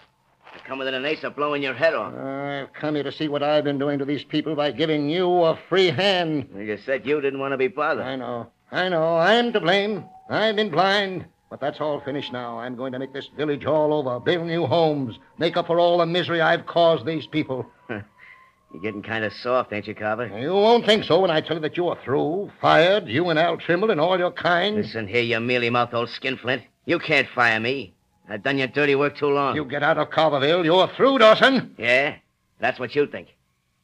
Come 0.70 0.78
within 0.78 0.94
an 0.94 1.04
ace 1.04 1.24
of 1.24 1.35
blowing 1.35 1.64
your 1.64 1.74
head 1.74 1.94
off. 1.94 2.14
I've 2.14 2.72
come 2.74 2.94
here 2.94 3.02
to 3.02 3.11
see 3.11 3.26
what 3.26 3.42
I've 3.42 3.64
been 3.64 3.80
doing 3.80 3.98
to 3.98 4.04
these 4.04 4.22
people 4.22 4.54
by 4.54 4.70
giving 4.70 5.11
you 5.11 5.26
a 5.42 5.59
free 5.68 5.88
hand. 5.88 6.48
You 6.56 6.78
said 6.87 7.04
you 7.04 7.20
didn't 7.20 7.40
want 7.40 7.50
to 7.50 7.59
be 7.59 7.66
bothered. 7.66 8.06
I 8.06 8.14
know. 8.14 8.46
I 8.70 8.88
know. 8.88 9.16
I'm 9.16 9.52
to 9.52 9.59
blame. 9.59 10.04
I've 10.28 10.54
been 10.54 10.70
blind. 10.70 11.24
But 11.50 11.61
that's 11.61 11.80
all 11.80 12.00
finished 12.02 12.33
now. 12.33 12.61
I'm 12.61 12.76
going 12.76 12.92
to 12.92 13.00
make 13.00 13.12
this 13.12 13.28
village 13.37 13.64
all 13.64 13.92
over, 13.92 14.20
build 14.20 14.46
new 14.46 14.64
homes, 14.64 15.18
make 15.38 15.56
up 15.56 15.66
for 15.66 15.80
all 15.80 15.98
the 15.98 16.06
misery 16.06 16.40
I've 16.40 16.66
caused 16.66 17.04
these 17.04 17.26
people. 17.26 17.66
You're 17.88 18.80
getting 18.80 19.02
kind 19.02 19.24
of 19.24 19.33
soft, 19.33 19.72
ain't 19.72 19.88
you, 19.88 19.96
Carver? 19.96 20.28
You 20.38 20.52
won't 20.52 20.87
think 20.87 21.02
so 21.02 21.18
when 21.18 21.33
I 21.33 21.40
tell 21.40 21.56
you 21.56 21.62
that 21.62 21.76
you 21.76 21.88
are 21.88 21.98
through, 22.04 22.52
fired, 22.61 23.09
you 23.09 23.28
and 23.28 23.40
Al 23.40 23.56
Trimble 23.56 23.90
and 23.90 24.00
all 24.00 24.16
your 24.16 24.30
kind. 24.30 24.76
Listen 24.76 25.09
here, 25.09 25.22
you 25.22 25.40
mealy-mouthed 25.40 25.94
old 25.94 26.11
skinflint. 26.11 26.62
You 26.87 27.00
can't 27.00 27.26
fire 27.35 27.59
me. 27.59 27.92
I've 28.31 28.45
done 28.45 28.59
your 28.59 28.69
dirty 28.69 28.95
work 28.95 29.16
too 29.16 29.27
long. 29.27 29.57
You 29.57 29.64
get 29.64 29.83
out 29.83 29.99
of 29.99 30.11
Carverville, 30.11 30.64
you're 30.64 30.87
through, 30.97 31.19
Dawson. 31.19 31.75
Yeah? 31.77 32.14
That's 32.61 32.79
what 32.79 32.95
you 32.95 33.09
think. 33.09 33.29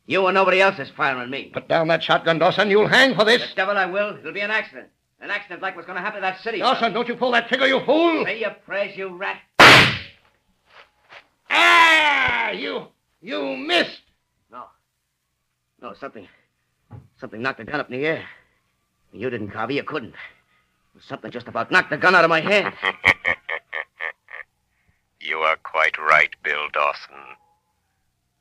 You 0.06 0.24
and 0.28 0.34
nobody 0.34 0.60
else 0.60 0.78
is 0.78 0.88
firing 0.96 1.30
me. 1.30 1.50
Put 1.52 1.66
down 1.66 1.88
that 1.88 2.04
shotgun, 2.04 2.38
Dawson. 2.38 2.70
You'll 2.70 2.86
hang 2.86 3.16
for 3.16 3.24
this. 3.24 3.42
The 3.42 3.56
devil 3.56 3.76
I 3.76 3.86
will. 3.86 4.16
It'll 4.16 4.32
be 4.32 4.40
an 4.40 4.52
accident. 4.52 4.86
An 5.20 5.30
accident 5.30 5.62
like 5.62 5.74
what's 5.74 5.86
going 5.86 5.96
to 5.96 6.02
happen 6.02 6.20
to 6.20 6.26
that 6.26 6.40
city. 6.42 6.58
Dawson, 6.58 6.92
don't 6.92 7.08
you 7.08 7.16
pull 7.16 7.32
that 7.32 7.48
trigger, 7.48 7.66
you 7.66 7.80
fool. 7.84 8.24
Say 8.24 8.38
your 8.38 8.52
prayers, 8.64 8.96
you 8.96 9.16
rat. 9.16 9.38
Ah! 11.50 12.50
You, 12.50 12.86
you 13.20 13.56
missed. 13.56 14.02
No. 14.52 14.64
No, 15.82 15.94
something, 15.94 16.28
something 17.18 17.42
knocked 17.42 17.58
the 17.58 17.64
gun 17.64 17.80
up 17.80 17.90
in 17.90 17.98
the 18.00 18.06
air. 18.06 18.24
You 19.12 19.28
didn't, 19.28 19.50
Carver. 19.50 19.72
You 19.72 19.82
couldn't. 19.82 20.14
Something 21.00 21.32
just 21.32 21.48
about 21.48 21.72
knocked 21.72 21.90
the 21.90 21.96
gun 21.96 22.14
out 22.14 22.24
of 22.24 22.30
my 22.30 22.40
hand. 22.40 22.72
you 25.26 25.38
are 25.38 25.56
quite 25.56 25.98
right, 25.98 26.34
Bill 26.42 26.68
Dawson. 26.72 27.36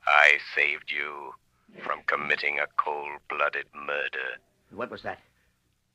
I 0.05 0.37
saved 0.55 0.91
you 0.91 1.33
from 1.83 2.01
committing 2.05 2.59
a 2.59 2.67
cold-blooded 2.77 3.65
murder. 3.75 4.39
What 4.71 4.91
was 4.91 5.01
that? 5.01 5.19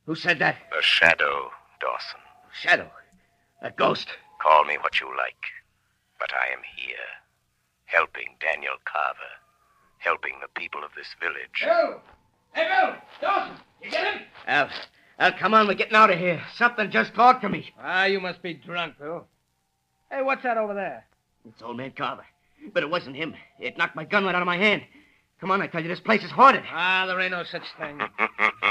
Who 0.05 0.15
said 0.15 0.39
that? 0.39 0.57
The 0.71 0.81
shadow, 0.81 1.51
Dawson. 1.79 2.19
Shadow. 2.53 2.89
A 3.61 3.71
ghost. 3.71 4.09
Call 4.41 4.65
me 4.65 4.77
what 4.81 4.99
you 4.99 5.07
like, 5.07 5.43
but 6.19 6.31
I 6.33 6.51
am 6.51 6.61
here, 6.75 6.95
helping 7.85 8.35
Daniel 8.41 8.73
Carver, 8.85 9.19
helping 9.99 10.33
the 10.41 10.59
people 10.59 10.83
of 10.83 10.91
this 10.95 11.15
village. 11.21 11.63
Bill! 11.63 12.01
Hey, 12.53 12.67
Bill! 12.67 12.95
Dawson! 13.21 13.55
You 13.81 13.91
get 13.91 14.13
him? 14.13 14.21
Al, 14.47 14.69
Al, 15.19 15.31
come 15.33 15.53
on. 15.53 15.67
We're 15.67 15.75
getting 15.75 15.95
out 15.95 16.11
of 16.11 16.19
here. 16.19 16.41
Something 16.55 16.91
just 16.91 17.13
talked 17.13 17.43
to 17.43 17.49
me. 17.49 17.71
Ah, 17.79 18.05
you 18.05 18.19
must 18.19 18.41
be 18.41 18.55
drunk, 18.55 18.97
Bill. 18.99 19.27
Hey, 20.11 20.21
what's 20.21 20.43
that 20.43 20.57
over 20.57 20.73
there? 20.73 21.05
It's 21.47 21.61
old 21.61 21.77
man 21.77 21.91
Carver. 21.91 22.25
But 22.73 22.83
it 22.83 22.89
wasn't 22.89 23.15
him. 23.15 23.33
It 23.59 23.77
knocked 23.77 23.95
my 23.95 24.03
gun 24.03 24.25
right 24.25 24.35
out 24.35 24.41
of 24.41 24.45
my 24.45 24.57
hand. 24.57 24.83
Come 25.39 25.49
on, 25.49 25.61
I 25.61 25.67
tell 25.67 25.81
you, 25.81 25.87
this 25.87 25.99
place 25.99 26.23
is 26.23 26.29
haunted. 26.29 26.63
Ah, 26.71 27.05
there 27.07 27.19
ain't 27.19 27.31
no 27.31 27.43
such 27.43 27.63
thing. 27.79 27.99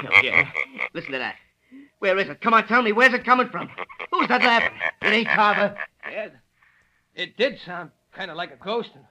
No, 0.03 0.09
yeah. 0.23 0.49
Listen 0.95 1.13
to 1.13 1.19
that. 1.19 1.35
Where 1.99 2.17
is 2.19 2.29
it? 2.29 2.41
Come 2.41 2.55
on, 2.55 2.67
tell 2.67 2.81
me. 2.81 2.93
Where's 2.93 3.13
it 3.13 3.25
coming 3.25 3.49
from? 3.49 3.69
Who's 4.13 4.29
that 4.29 4.41
laughing? 4.41 4.73
It 5.03 5.13
ain't 5.13 5.29
Carver. 5.29 5.77
Yeah, 6.11 6.29
it 7.15 7.37
did 7.37 7.59
sound 7.67 7.91
kind 8.13 8.31
of 8.31 8.37
like 8.37 8.51
a 8.51 8.65
ghost. 8.65 8.91
And 8.95 9.05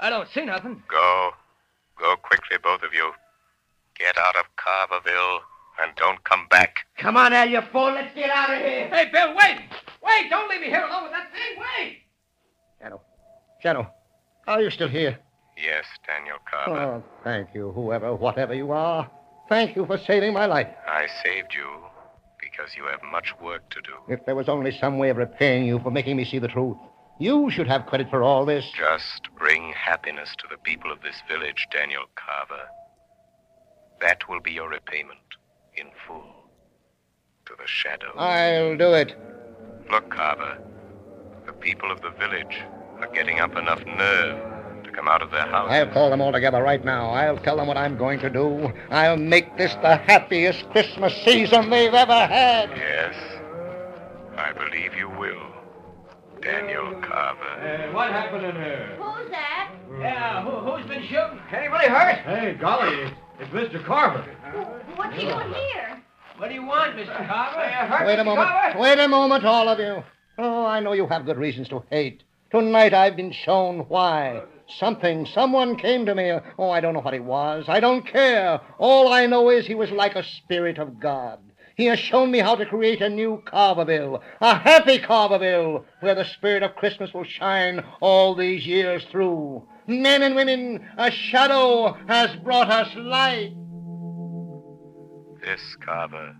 I 0.00 0.08
don't 0.08 0.28
see 0.32 0.44
nothing. 0.44 0.82
Go. 0.88 1.30
Go 1.98 2.16
quickly, 2.16 2.56
both 2.62 2.82
of 2.82 2.94
you. 2.94 3.10
Get 3.98 4.16
out 4.16 4.36
of 4.36 4.44
Carverville 4.56 5.40
and 5.82 5.94
don't 5.96 6.22
come 6.24 6.46
back. 6.50 6.76
Come 6.98 7.16
on, 7.16 7.32
Al, 7.32 7.48
you 7.48 7.60
fool. 7.72 7.92
Let's 7.92 8.14
get 8.14 8.30
out 8.30 8.50
of 8.50 8.58
here. 8.58 8.88
Hey, 8.88 9.08
Bill, 9.12 9.34
wait! 9.34 9.58
Wait! 10.02 10.30
Don't 10.30 10.48
leave 10.48 10.60
me 10.60 10.68
here 10.68 10.84
alone 10.84 11.04
with 11.04 11.12
that 11.12 11.30
thing. 11.32 11.58
Wait! 11.58 11.98
Shadow. 12.80 13.00
Shadow. 13.62 13.90
Are 14.46 14.62
you 14.62 14.70
still 14.70 14.88
here? 14.88 15.18
Yes, 15.56 15.84
Daniel 16.06 16.36
Carver. 16.50 16.80
Oh, 16.80 17.04
thank 17.24 17.48
you, 17.54 17.72
whoever, 17.72 18.14
whatever 18.14 18.54
you 18.54 18.72
are. 18.72 19.10
Thank 19.48 19.76
you 19.76 19.86
for 19.86 19.98
saving 19.98 20.32
my 20.34 20.46
life. 20.46 20.68
I 20.86 21.06
saved 21.24 21.54
you 21.54 21.66
because 22.40 22.74
you 22.76 22.84
have 22.84 23.00
much 23.10 23.32
work 23.42 23.68
to 23.70 23.80
do. 23.80 23.92
If 24.08 24.24
there 24.26 24.34
was 24.34 24.48
only 24.48 24.76
some 24.78 24.98
way 24.98 25.10
of 25.10 25.16
repaying 25.16 25.66
you 25.66 25.78
for 25.78 25.90
making 25.90 26.16
me 26.16 26.24
see 26.24 26.38
the 26.38 26.48
truth, 26.48 26.76
you 27.18 27.50
should 27.50 27.68
have 27.68 27.86
credit 27.86 28.10
for 28.10 28.22
all 28.22 28.44
this. 28.44 28.64
Just 28.76 29.28
bring 29.38 29.72
happiness 29.72 30.34
to 30.38 30.46
the 30.50 30.58
people 30.58 30.92
of 30.92 31.00
this 31.02 31.16
village, 31.28 31.66
Daniel 31.72 32.04
Carver. 32.14 32.64
That 34.00 34.28
will 34.28 34.40
be 34.40 34.52
your 34.52 34.68
repayment 34.68 35.18
in 35.18 35.24
full 35.24 35.25
to 37.76 37.88
shadow. 37.88 38.12
I'll 38.16 38.76
do 38.76 38.92
it. 38.94 39.14
Look, 39.90 40.10
Carver. 40.10 40.58
The 41.46 41.52
people 41.52 41.90
of 41.90 42.00
the 42.02 42.10
village 42.10 42.62
are 43.00 43.08
getting 43.12 43.40
up 43.40 43.56
enough 43.56 43.84
nerve 43.86 44.82
to 44.84 44.90
come 44.90 45.08
out 45.08 45.22
of 45.22 45.30
their 45.30 45.46
houses. 45.46 45.72
I'll 45.72 45.92
call 45.92 46.10
them 46.10 46.20
all 46.20 46.32
together 46.32 46.62
right 46.62 46.84
now. 46.84 47.10
I'll 47.10 47.38
tell 47.38 47.56
them 47.56 47.66
what 47.66 47.76
I'm 47.76 47.96
going 47.96 48.18
to 48.20 48.30
do. 48.30 48.72
I'll 48.90 49.16
make 49.16 49.56
this 49.56 49.74
the 49.76 49.96
happiest 49.96 50.68
Christmas 50.70 51.14
season 51.24 51.70
they've 51.70 51.94
ever 51.94 52.26
had. 52.26 52.70
Yes, 52.70 53.14
I 54.36 54.52
believe 54.52 54.94
you 54.94 55.08
will, 55.10 55.40
Daniel 56.40 56.94
Carver. 57.00 57.88
Uh, 57.88 57.92
what 57.94 58.10
happened 58.10 58.44
in 58.44 58.56
here? 58.56 58.96
Who's 59.00 59.30
that? 59.30 59.72
Yeah, 60.00 60.42
who, 60.42 60.50
who's 60.50 60.86
been 60.86 61.02
shooting? 61.02 61.40
Anybody 61.52 61.88
hurt? 61.88 62.18
Hey, 62.18 62.54
golly, 62.54 63.12
it's 63.38 63.50
Mr. 63.50 63.84
Carver. 63.84 64.24
What's 64.96 65.16
he 65.16 65.28
doing 65.28 65.52
here? 65.52 65.95
What 66.38 66.48
do 66.48 66.54
you 66.54 66.66
want, 66.66 66.96
Mr. 66.96 67.26
Carver? 67.26 67.60
Are 67.60 67.70
you 67.70 67.90
hurt, 67.90 68.06
Wait 68.06 68.18
a 68.18 68.22
Mr. 68.22 68.26
moment. 68.26 68.48
Carver? 68.48 68.78
Wait 68.78 68.98
a 68.98 69.08
moment, 69.08 69.44
all 69.44 69.68
of 69.68 69.78
you. 69.78 70.04
Oh, 70.38 70.66
I 70.66 70.80
know 70.80 70.92
you 70.92 71.06
have 71.06 71.24
good 71.24 71.38
reasons 71.38 71.68
to 71.70 71.82
hate. 71.90 72.24
Tonight 72.50 72.92
I've 72.92 73.16
been 73.16 73.32
shown 73.32 73.80
why. 73.88 74.42
Something, 74.68 75.24
someone 75.24 75.76
came 75.76 76.04
to 76.04 76.14
me. 76.14 76.32
Oh, 76.58 76.70
I 76.70 76.80
don't 76.80 76.92
know 76.92 77.00
what 77.00 77.14
it 77.14 77.24
was. 77.24 77.64
I 77.68 77.80
don't 77.80 78.06
care. 78.06 78.60
All 78.78 79.08
I 79.08 79.24
know 79.26 79.48
is 79.48 79.66
he 79.66 79.74
was 79.74 79.90
like 79.90 80.14
a 80.14 80.22
spirit 80.22 80.76
of 80.78 81.00
God. 81.00 81.38
He 81.74 81.86
has 81.86 81.98
shown 81.98 82.30
me 82.30 82.40
how 82.40 82.54
to 82.54 82.66
create 82.66 83.00
a 83.00 83.08
new 83.08 83.42
Carverville, 83.46 84.20
a 84.40 84.58
happy 84.58 84.98
Carverville, 84.98 85.84
where 86.00 86.14
the 86.14 86.24
spirit 86.24 86.62
of 86.62 86.76
Christmas 86.76 87.14
will 87.14 87.24
shine 87.24 87.82
all 88.00 88.34
these 88.34 88.66
years 88.66 89.04
through. 89.10 89.66
Men 89.86 90.22
and 90.22 90.34
women, 90.34 90.86
a 90.98 91.10
shadow 91.10 91.96
has 92.08 92.34
brought 92.36 92.70
us 92.70 92.88
light. 92.96 93.52
This, 95.46 95.76
Carver. 95.76 96.34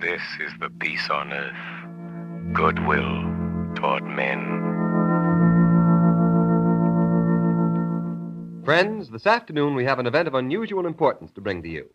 This 0.00 0.22
is 0.40 0.52
the 0.58 0.70
peace 0.80 1.10
on 1.10 1.34
earth. 1.34 2.54
Goodwill 2.54 3.74
toward 3.74 4.04
men. 4.04 4.40
Friends, 8.64 9.10
this 9.10 9.26
afternoon 9.26 9.74
we 9.74 9.84
have 9.84 9.98
an 9.98 10.06
event 10.06 10.28
of 10.28 10.34
unusual 10.34 10.86
importance 10.86 11.30
to 11.32 11.42
bring 11.42 11.62
to 11.62 11.68
you. 11.68 11.90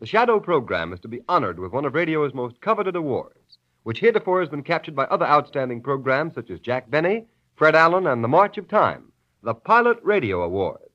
The 0.00 0.06
Shadow 0.06 0.40
program 0.40 0.94
is 0.94 1.00
to 1.00 1.08
be 1.08 1.20
honored 1.28 1.58
with 1.58 1.72
one 1.72 1.84
of 1.84 1.92
radio's 1.92 2.32
most 2.32 2.62
coveted 2.62 2.96
awards, 2.96 3.58
which 3.82 4.00
heretofore 4.00 4.40
has 4.40 4.48
been 4.48 4.62
captured 4.62 4.96
by 4.96 5.04
other 5.04 5.26
outstanding 5.26 5.82
programs 5.82 6.34
such 6.34 6.48
as 6.48 6.58
Jack 6.58 6.88
Benny, 6.88 7.26
Fred 7.54 7.74
Allen, 7.74 8.06
and 8.06 8.24
The 8.24 8.28
March 8.28 8.56
of 8.56 8.66
Time, 8.66 9.12
the 9.42 9.52
Pilot 9.52 9.98
Radio 10.02 10.42
Award. 10.42 10.88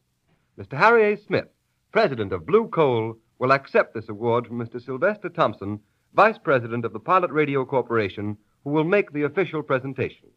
Mr. 0.60 0.76
Harry 0.76 1.14
A. 1.14 1.18
Smith, 1.18 1.50
president 1.92 2.34
of 2.34 2.48
Blue 2.48 2.68
Coal, 2.68 3.20
will 3.40 3.52
accept 3.52 3.94
this 3.94 4.10
award 4.10 4.48
from 4.48 4.58
Mr. 4.58 4.84
Sylvester 4.84 5.30
Thompson, 5.30 5.80
vice 6.14 6.38
president 6.38 6.86
of 6.86 6.94
the 6.94 7.00
Pilot 7.00 7.32
Radio 7.32 7.66
Corporation, 7.66 8.38
who 8.64 8.72
will 8.72 8.84
make 8.84 9.12
the 9.12 9.24
official 9.24 9.62
presentation. 9.62 10.28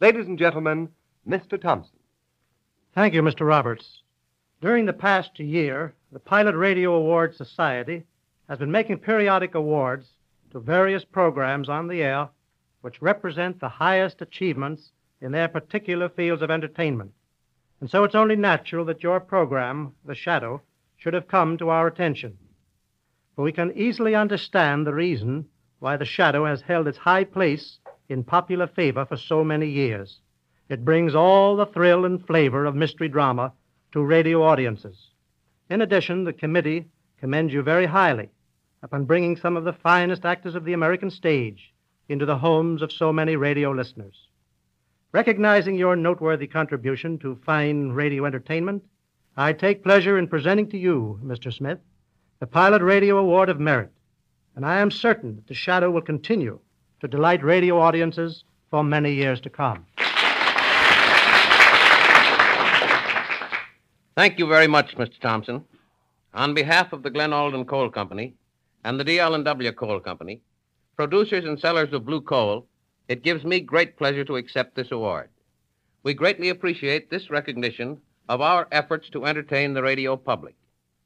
Ladies 0.00 0.26
and 0.26 0.38
gentlemen, 0.38 0.88
Mr. 1.28 1.60
Thompson. 1.60 1.98
Thank 2.94 3.14
you, 3.14 3.22
Mr. 3.22 3.46
Roberts. 3.46 4.02
During 4.60 4.86
the 4.86 4.92
past 4.92 5.38
year, 5.38 5.94
the 6.12 6.18
Pilot 6.18 6.56
Radio 6.56 6.94
Award 6.94 7.34
Society 7.36 8.04
has 8.48 8.58
been 8.58 8.72
making 8.72 8.98
periodic 8.98 9.54
awards 9.54 10.08
to 10.50 10.58
various 10.58 11.04
programs 11.04 11.68
on 11.68 11.86
the 11.86 12.02
air 12.02 12.28
which 12.80 13.02
represent 13.02 13.60
the 13.60 13.68
highest 13.68 14.22
achievements 14.22 14.90
in 15.20 15.32
their 15.32 15.48
particular 15.48 16.08
fields 16.08 16.42
of 16.42 16.50
entertainment. 16.50 17.12
And 17.80 17.90
so 17.90 18.04
it's 18.04 18.14
only 18.14 18.36
natural 18.36 18.84
that 18.86 19.02
your 19.02 19.20
program, 19.20 19.94
The 20.04 20.14
Shadow, 20.14 20.62
should 21.00 21.14
have 21.14 21.26
come 21.26 21.56
to 21.56 21.70
our 21.70 21.86
attention. 21.86 22.36
For 23.34 23.42
we 23.42 23.52
can 23.52 23.72
easily 23.74 24.14
understand 24.14 24.86
the 24.86 24.92
reason 24.92 25.46
why 25.78 25.96
The 25.96 26.04
Shadow 26.04 26.44
has 26.44 26.60
held 26.60 26.86
its 26.86 26.98
high 26.98 27.24
place 27.24 27.78
in 28.10 28.22
popular 28.22 28.66
favor 28.66 29.06
for 29.06 29.16
so 29.16 29.42
many 29.42 29.66
years. 29.66 30.20
It 30.68 30.84
brings 30.84 31.14
all 31.14 31.56
the 31.56 31.64
thrill 31.64 32.04
and 32.04 32.24
flavor 32.24 32.66
of 32.66 32.76
mystery 32.76 33.08
drama 33.08 33.54
to 33.92 34.04
radio 34.04 34.42
audiences. 34.42 35.08
In 35.70 35.80
addition, 35.80 36.24
the 36.24 36.34
committee 36.34 36.84
commends 37.18 37.54
you 37.54 37.62
very 37.62 37.86
highly 37.86 38.28
upon 38.82 39.06
bringing 39.06 39.36
some 39.36 39.56
of 39.56 39.64
the 39.64 39.72
finest 39.72 40.26
actors 40.26 40.54
of 40.54 40.64
the 40.64 40.74
American 40.74 41.10
stage 41.10 41.72
into 42.10 42.26
the 42.26 42.38
homes 42.38 42.82
of 42.82 42.92
so 42.92 43.10
many 43.10 43.36
radio 43.36 43.70
listeners. 43.70 44.28
Recognizing 45.12 45.76
your 45.76 45.96
noteworthy 45.96 46.46
contribution 46.46 47.18
to 47.20 47.40
fine 47.44 47.88
radio 47.88 48.26
entertainment, 48.26 48.84
I 49.36 49.52
take 49.52 49.84
pleasure 49.84 50.18
in 50.18 50.26
presenting 50.26 50.68
to 50.70 50.78
you, 50.78 51.20
Mr. 51.24 51.52
Smith, 51.52 51.78
the 52.40 52.46
Pilot 52.46 52.82
Radio 52.82 53.16
Award 53.16 53.48
of 53.48 53.60
Merit, 53.60 53.92
and 54.56 54.66
I 54.66 54.80
am 54.80 54.90
certain 54.90 55.36
that 55.36 55.46
the 55.46 55.54
shadow 55.54 55.90
will 55.90 56.02
continue 56.02 56.58
to 57.00 57.08
delight 57.08 57.44
radio 57.44 57.78
audiences 57.78 58.42
for 58.70 58.82
many 58.82 59.14
years 59.14 59.40
to 59.42 59.50
come. 59.50 59.86
Thank 64.16 64.38
you 64.38 64.46
very 64.48 64.66
much, 64.66 64.96
Mr. 64.96 65.18
Thompson. 65.20 65.64
On 66.34 66.52
behalf 66.52 66.92
of 66.92 67.02
the 67.04 67.10
Glen 67.10 67.32
Alden 67.32 67.64
Coal 67.66 67.88
Company 67.88 68.34
and 68.84 68.98
the 68.98 69.04
DL&W 69.04 69.72
Coal 69.72 70.00
Company, 70.00 70.40
producers 70.96 71.44
and 71.44 71.58
sellers 71.58 71.92
of 71.92 72.04
blue 72.04 72.20
coal, 72.20 72.66
it 73.08 73.22
gives 73.22 73.44
me 73.44 73.60
great 73.60 73.96
pleasure 73.96 74.24
to 74.24 74.36
accept 74.36 74.74
this 74.74 74.90
award. 74.90 75.30
We 76.02 76.14
greatly 76.14 76.48
appreciate 76.48 77.10
this 77.10 77.30
recognition 77.30 78.00
of 78.30 78.40
our 78.40 78.68
efforts 78.70 79.10
to 79.10 79.26
entertain 79.26 79.74
the 79.74 79.82
radio 79.82 80.16
public. 80.16 80.54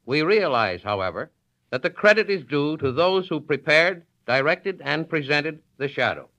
We 0.05 0.21
realize, 0.21 0.81
however, 0.83 1.31
that 1.71 1.81
the 1.81 1.89
credit 1.89 2.29
is 2.29 2.43
due 2.43 2.77
to 2.77 2.91
those 2.91 3.27
who 3.27 3.39
prepared, 3.39 4.03
directed, 4.27 4.79
and 4.85 5.09
presented 5.09 5.59
The 5.79 5.87
Shadow. 5.87 6.29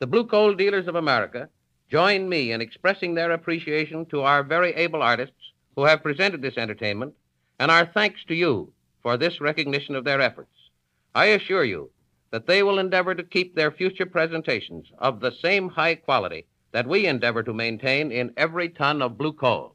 The 0.00 0.06
Blue 0.06 0.26
Coal 0.26 0.52
Dealers 0.52 0.88
of 0.88 0.94
America 0.94 1.48
join 1.90 2.28
me 2.28 2.52
in 2.52 2.60
expressing 2.60 3.14
their 3.14 3.32
appreciation 3.32 4.04
to 4.10 4.20
our 4.20 4.42
very 4.42 4.74
able 4.74 5.02
artists 5.02 5.52
who 5.74 5.84
have 5.84 6.02
presented 6.02 6.42
this 6.42 6.58
entertainment, 6.58 7.14
and 7.58 7.70
our 7.70 7.86
thanks 7.86 8.22
to 8.26 8.34
you 8.34 8.70
for 9.02 9.16
this 9.16 9.40
recognition 9.40 9.94
of 9.94 10.04
their 10.04 10.20
efforts. 10.20 10.68
I 11.14 11.26
assure 11.28 11.64
you 11.64 11.88
that 12.30 12.46
they 12.46 12.62
will 12.62 12.78
endeavor 12.78 13.14
to 13.14 13.22
keep 13.22 13.54
their 13.54 13.70
future 13.70 14.04
presentations 14.04 14.86
of 14.98 15.20
the 15.20 15.32
same 15.32 15.70
high 15.70 15.94
quality 15.94 16.44
that 16.72 16.86
we 16.86 17.06
endeavor 17.06 17.42
to 17.44 17.54
maintain 17.54 18.12
in 18.12 18.34
every 18.36 18.68
ton 18.68 19.00
of 19.00 19.16
blue 19.16 19.32
coal. 19.32 19.73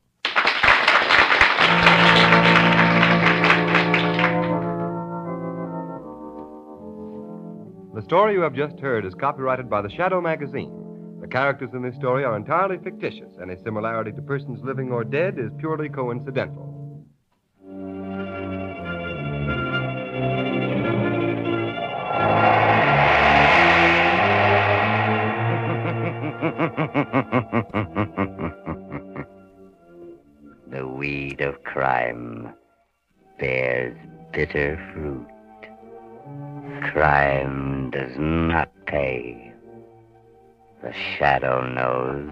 The 7.96 8.04
story 8.06 8.34
you 8.34 8.42
have 8.42 8.54
just 8.54 8.80
heard 8.80 9.06
is 9.06 9.14
copyrighted 9.14 9.70
by 9.70 9.82
the 9.82 9.90
Shadow 9.90 10.22
magazine. 10.22 10.72
The 11.22 11.28
characters 11.28 11.72
in 11.74 11.82
this 11.82 11.96
story 11.96 12.24
are 12.24 12.38
entirely 12.38 12.78
fictitious. 12.78 13.34
Any 13.42 13.56
similarity 13.64 14.14
to 14.14 14.22
persons 14.22 14.64
living 14.64 14.92
or 14.92 15.04
dead 15.04 15.38
is 15.38 15.52
purely 15.60 15.90
coincidental. 15.90 16.69
Crime 31.80 32.52
bears 33.40 33.96
bitter 34.34 34.76
fruit. 34.92 35.26
Crime 36.92 37.90
does 37.90 38.12
not 38.18 38.70
pay. 38.86 39.54
The 40.84 40.92
shadow 40.92 41.66
knows. 41.70 42.32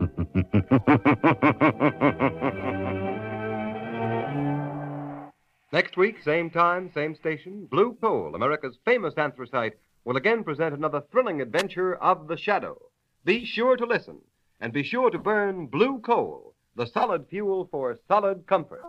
Next 5.72 5.96
week, 5.96 6.16
same 6.22 6.50
time, 6.50 6.90
same 6.92 7.14
station, 7.14 7.66
Blue 7.70 7.96
Coal, 8.02 8.34
America's 8.34 8.76
famous 8.84 9.14
anthracite, 9.16 9.78
will 10.04 10.18
again 10.18 10.44
present 10.44 10.74
another 10.74 11.02
thrilling 11.10 11.40
adventure 11.40 11.94
of 11.94 12.28
the 12.28 12.36
shadow. 12.36 12.78
Be 13.24 13.46
sure 13.46 13.78
to 13.78 13.86
listen, 13.86 14.18
and 14.60 14.74
be 14.74 14.82
sure 14.82 15.08
to 15.08 15.18
burn 15.18 15.68
blue 15.68 16.00
coal, 16.00 16.52
the 16.78 16.86
solid 16.86 17.26
fuel 17.28 17.68
for 17.72 17.98
solid 18.06 18.46
comfort. 18.46 18.82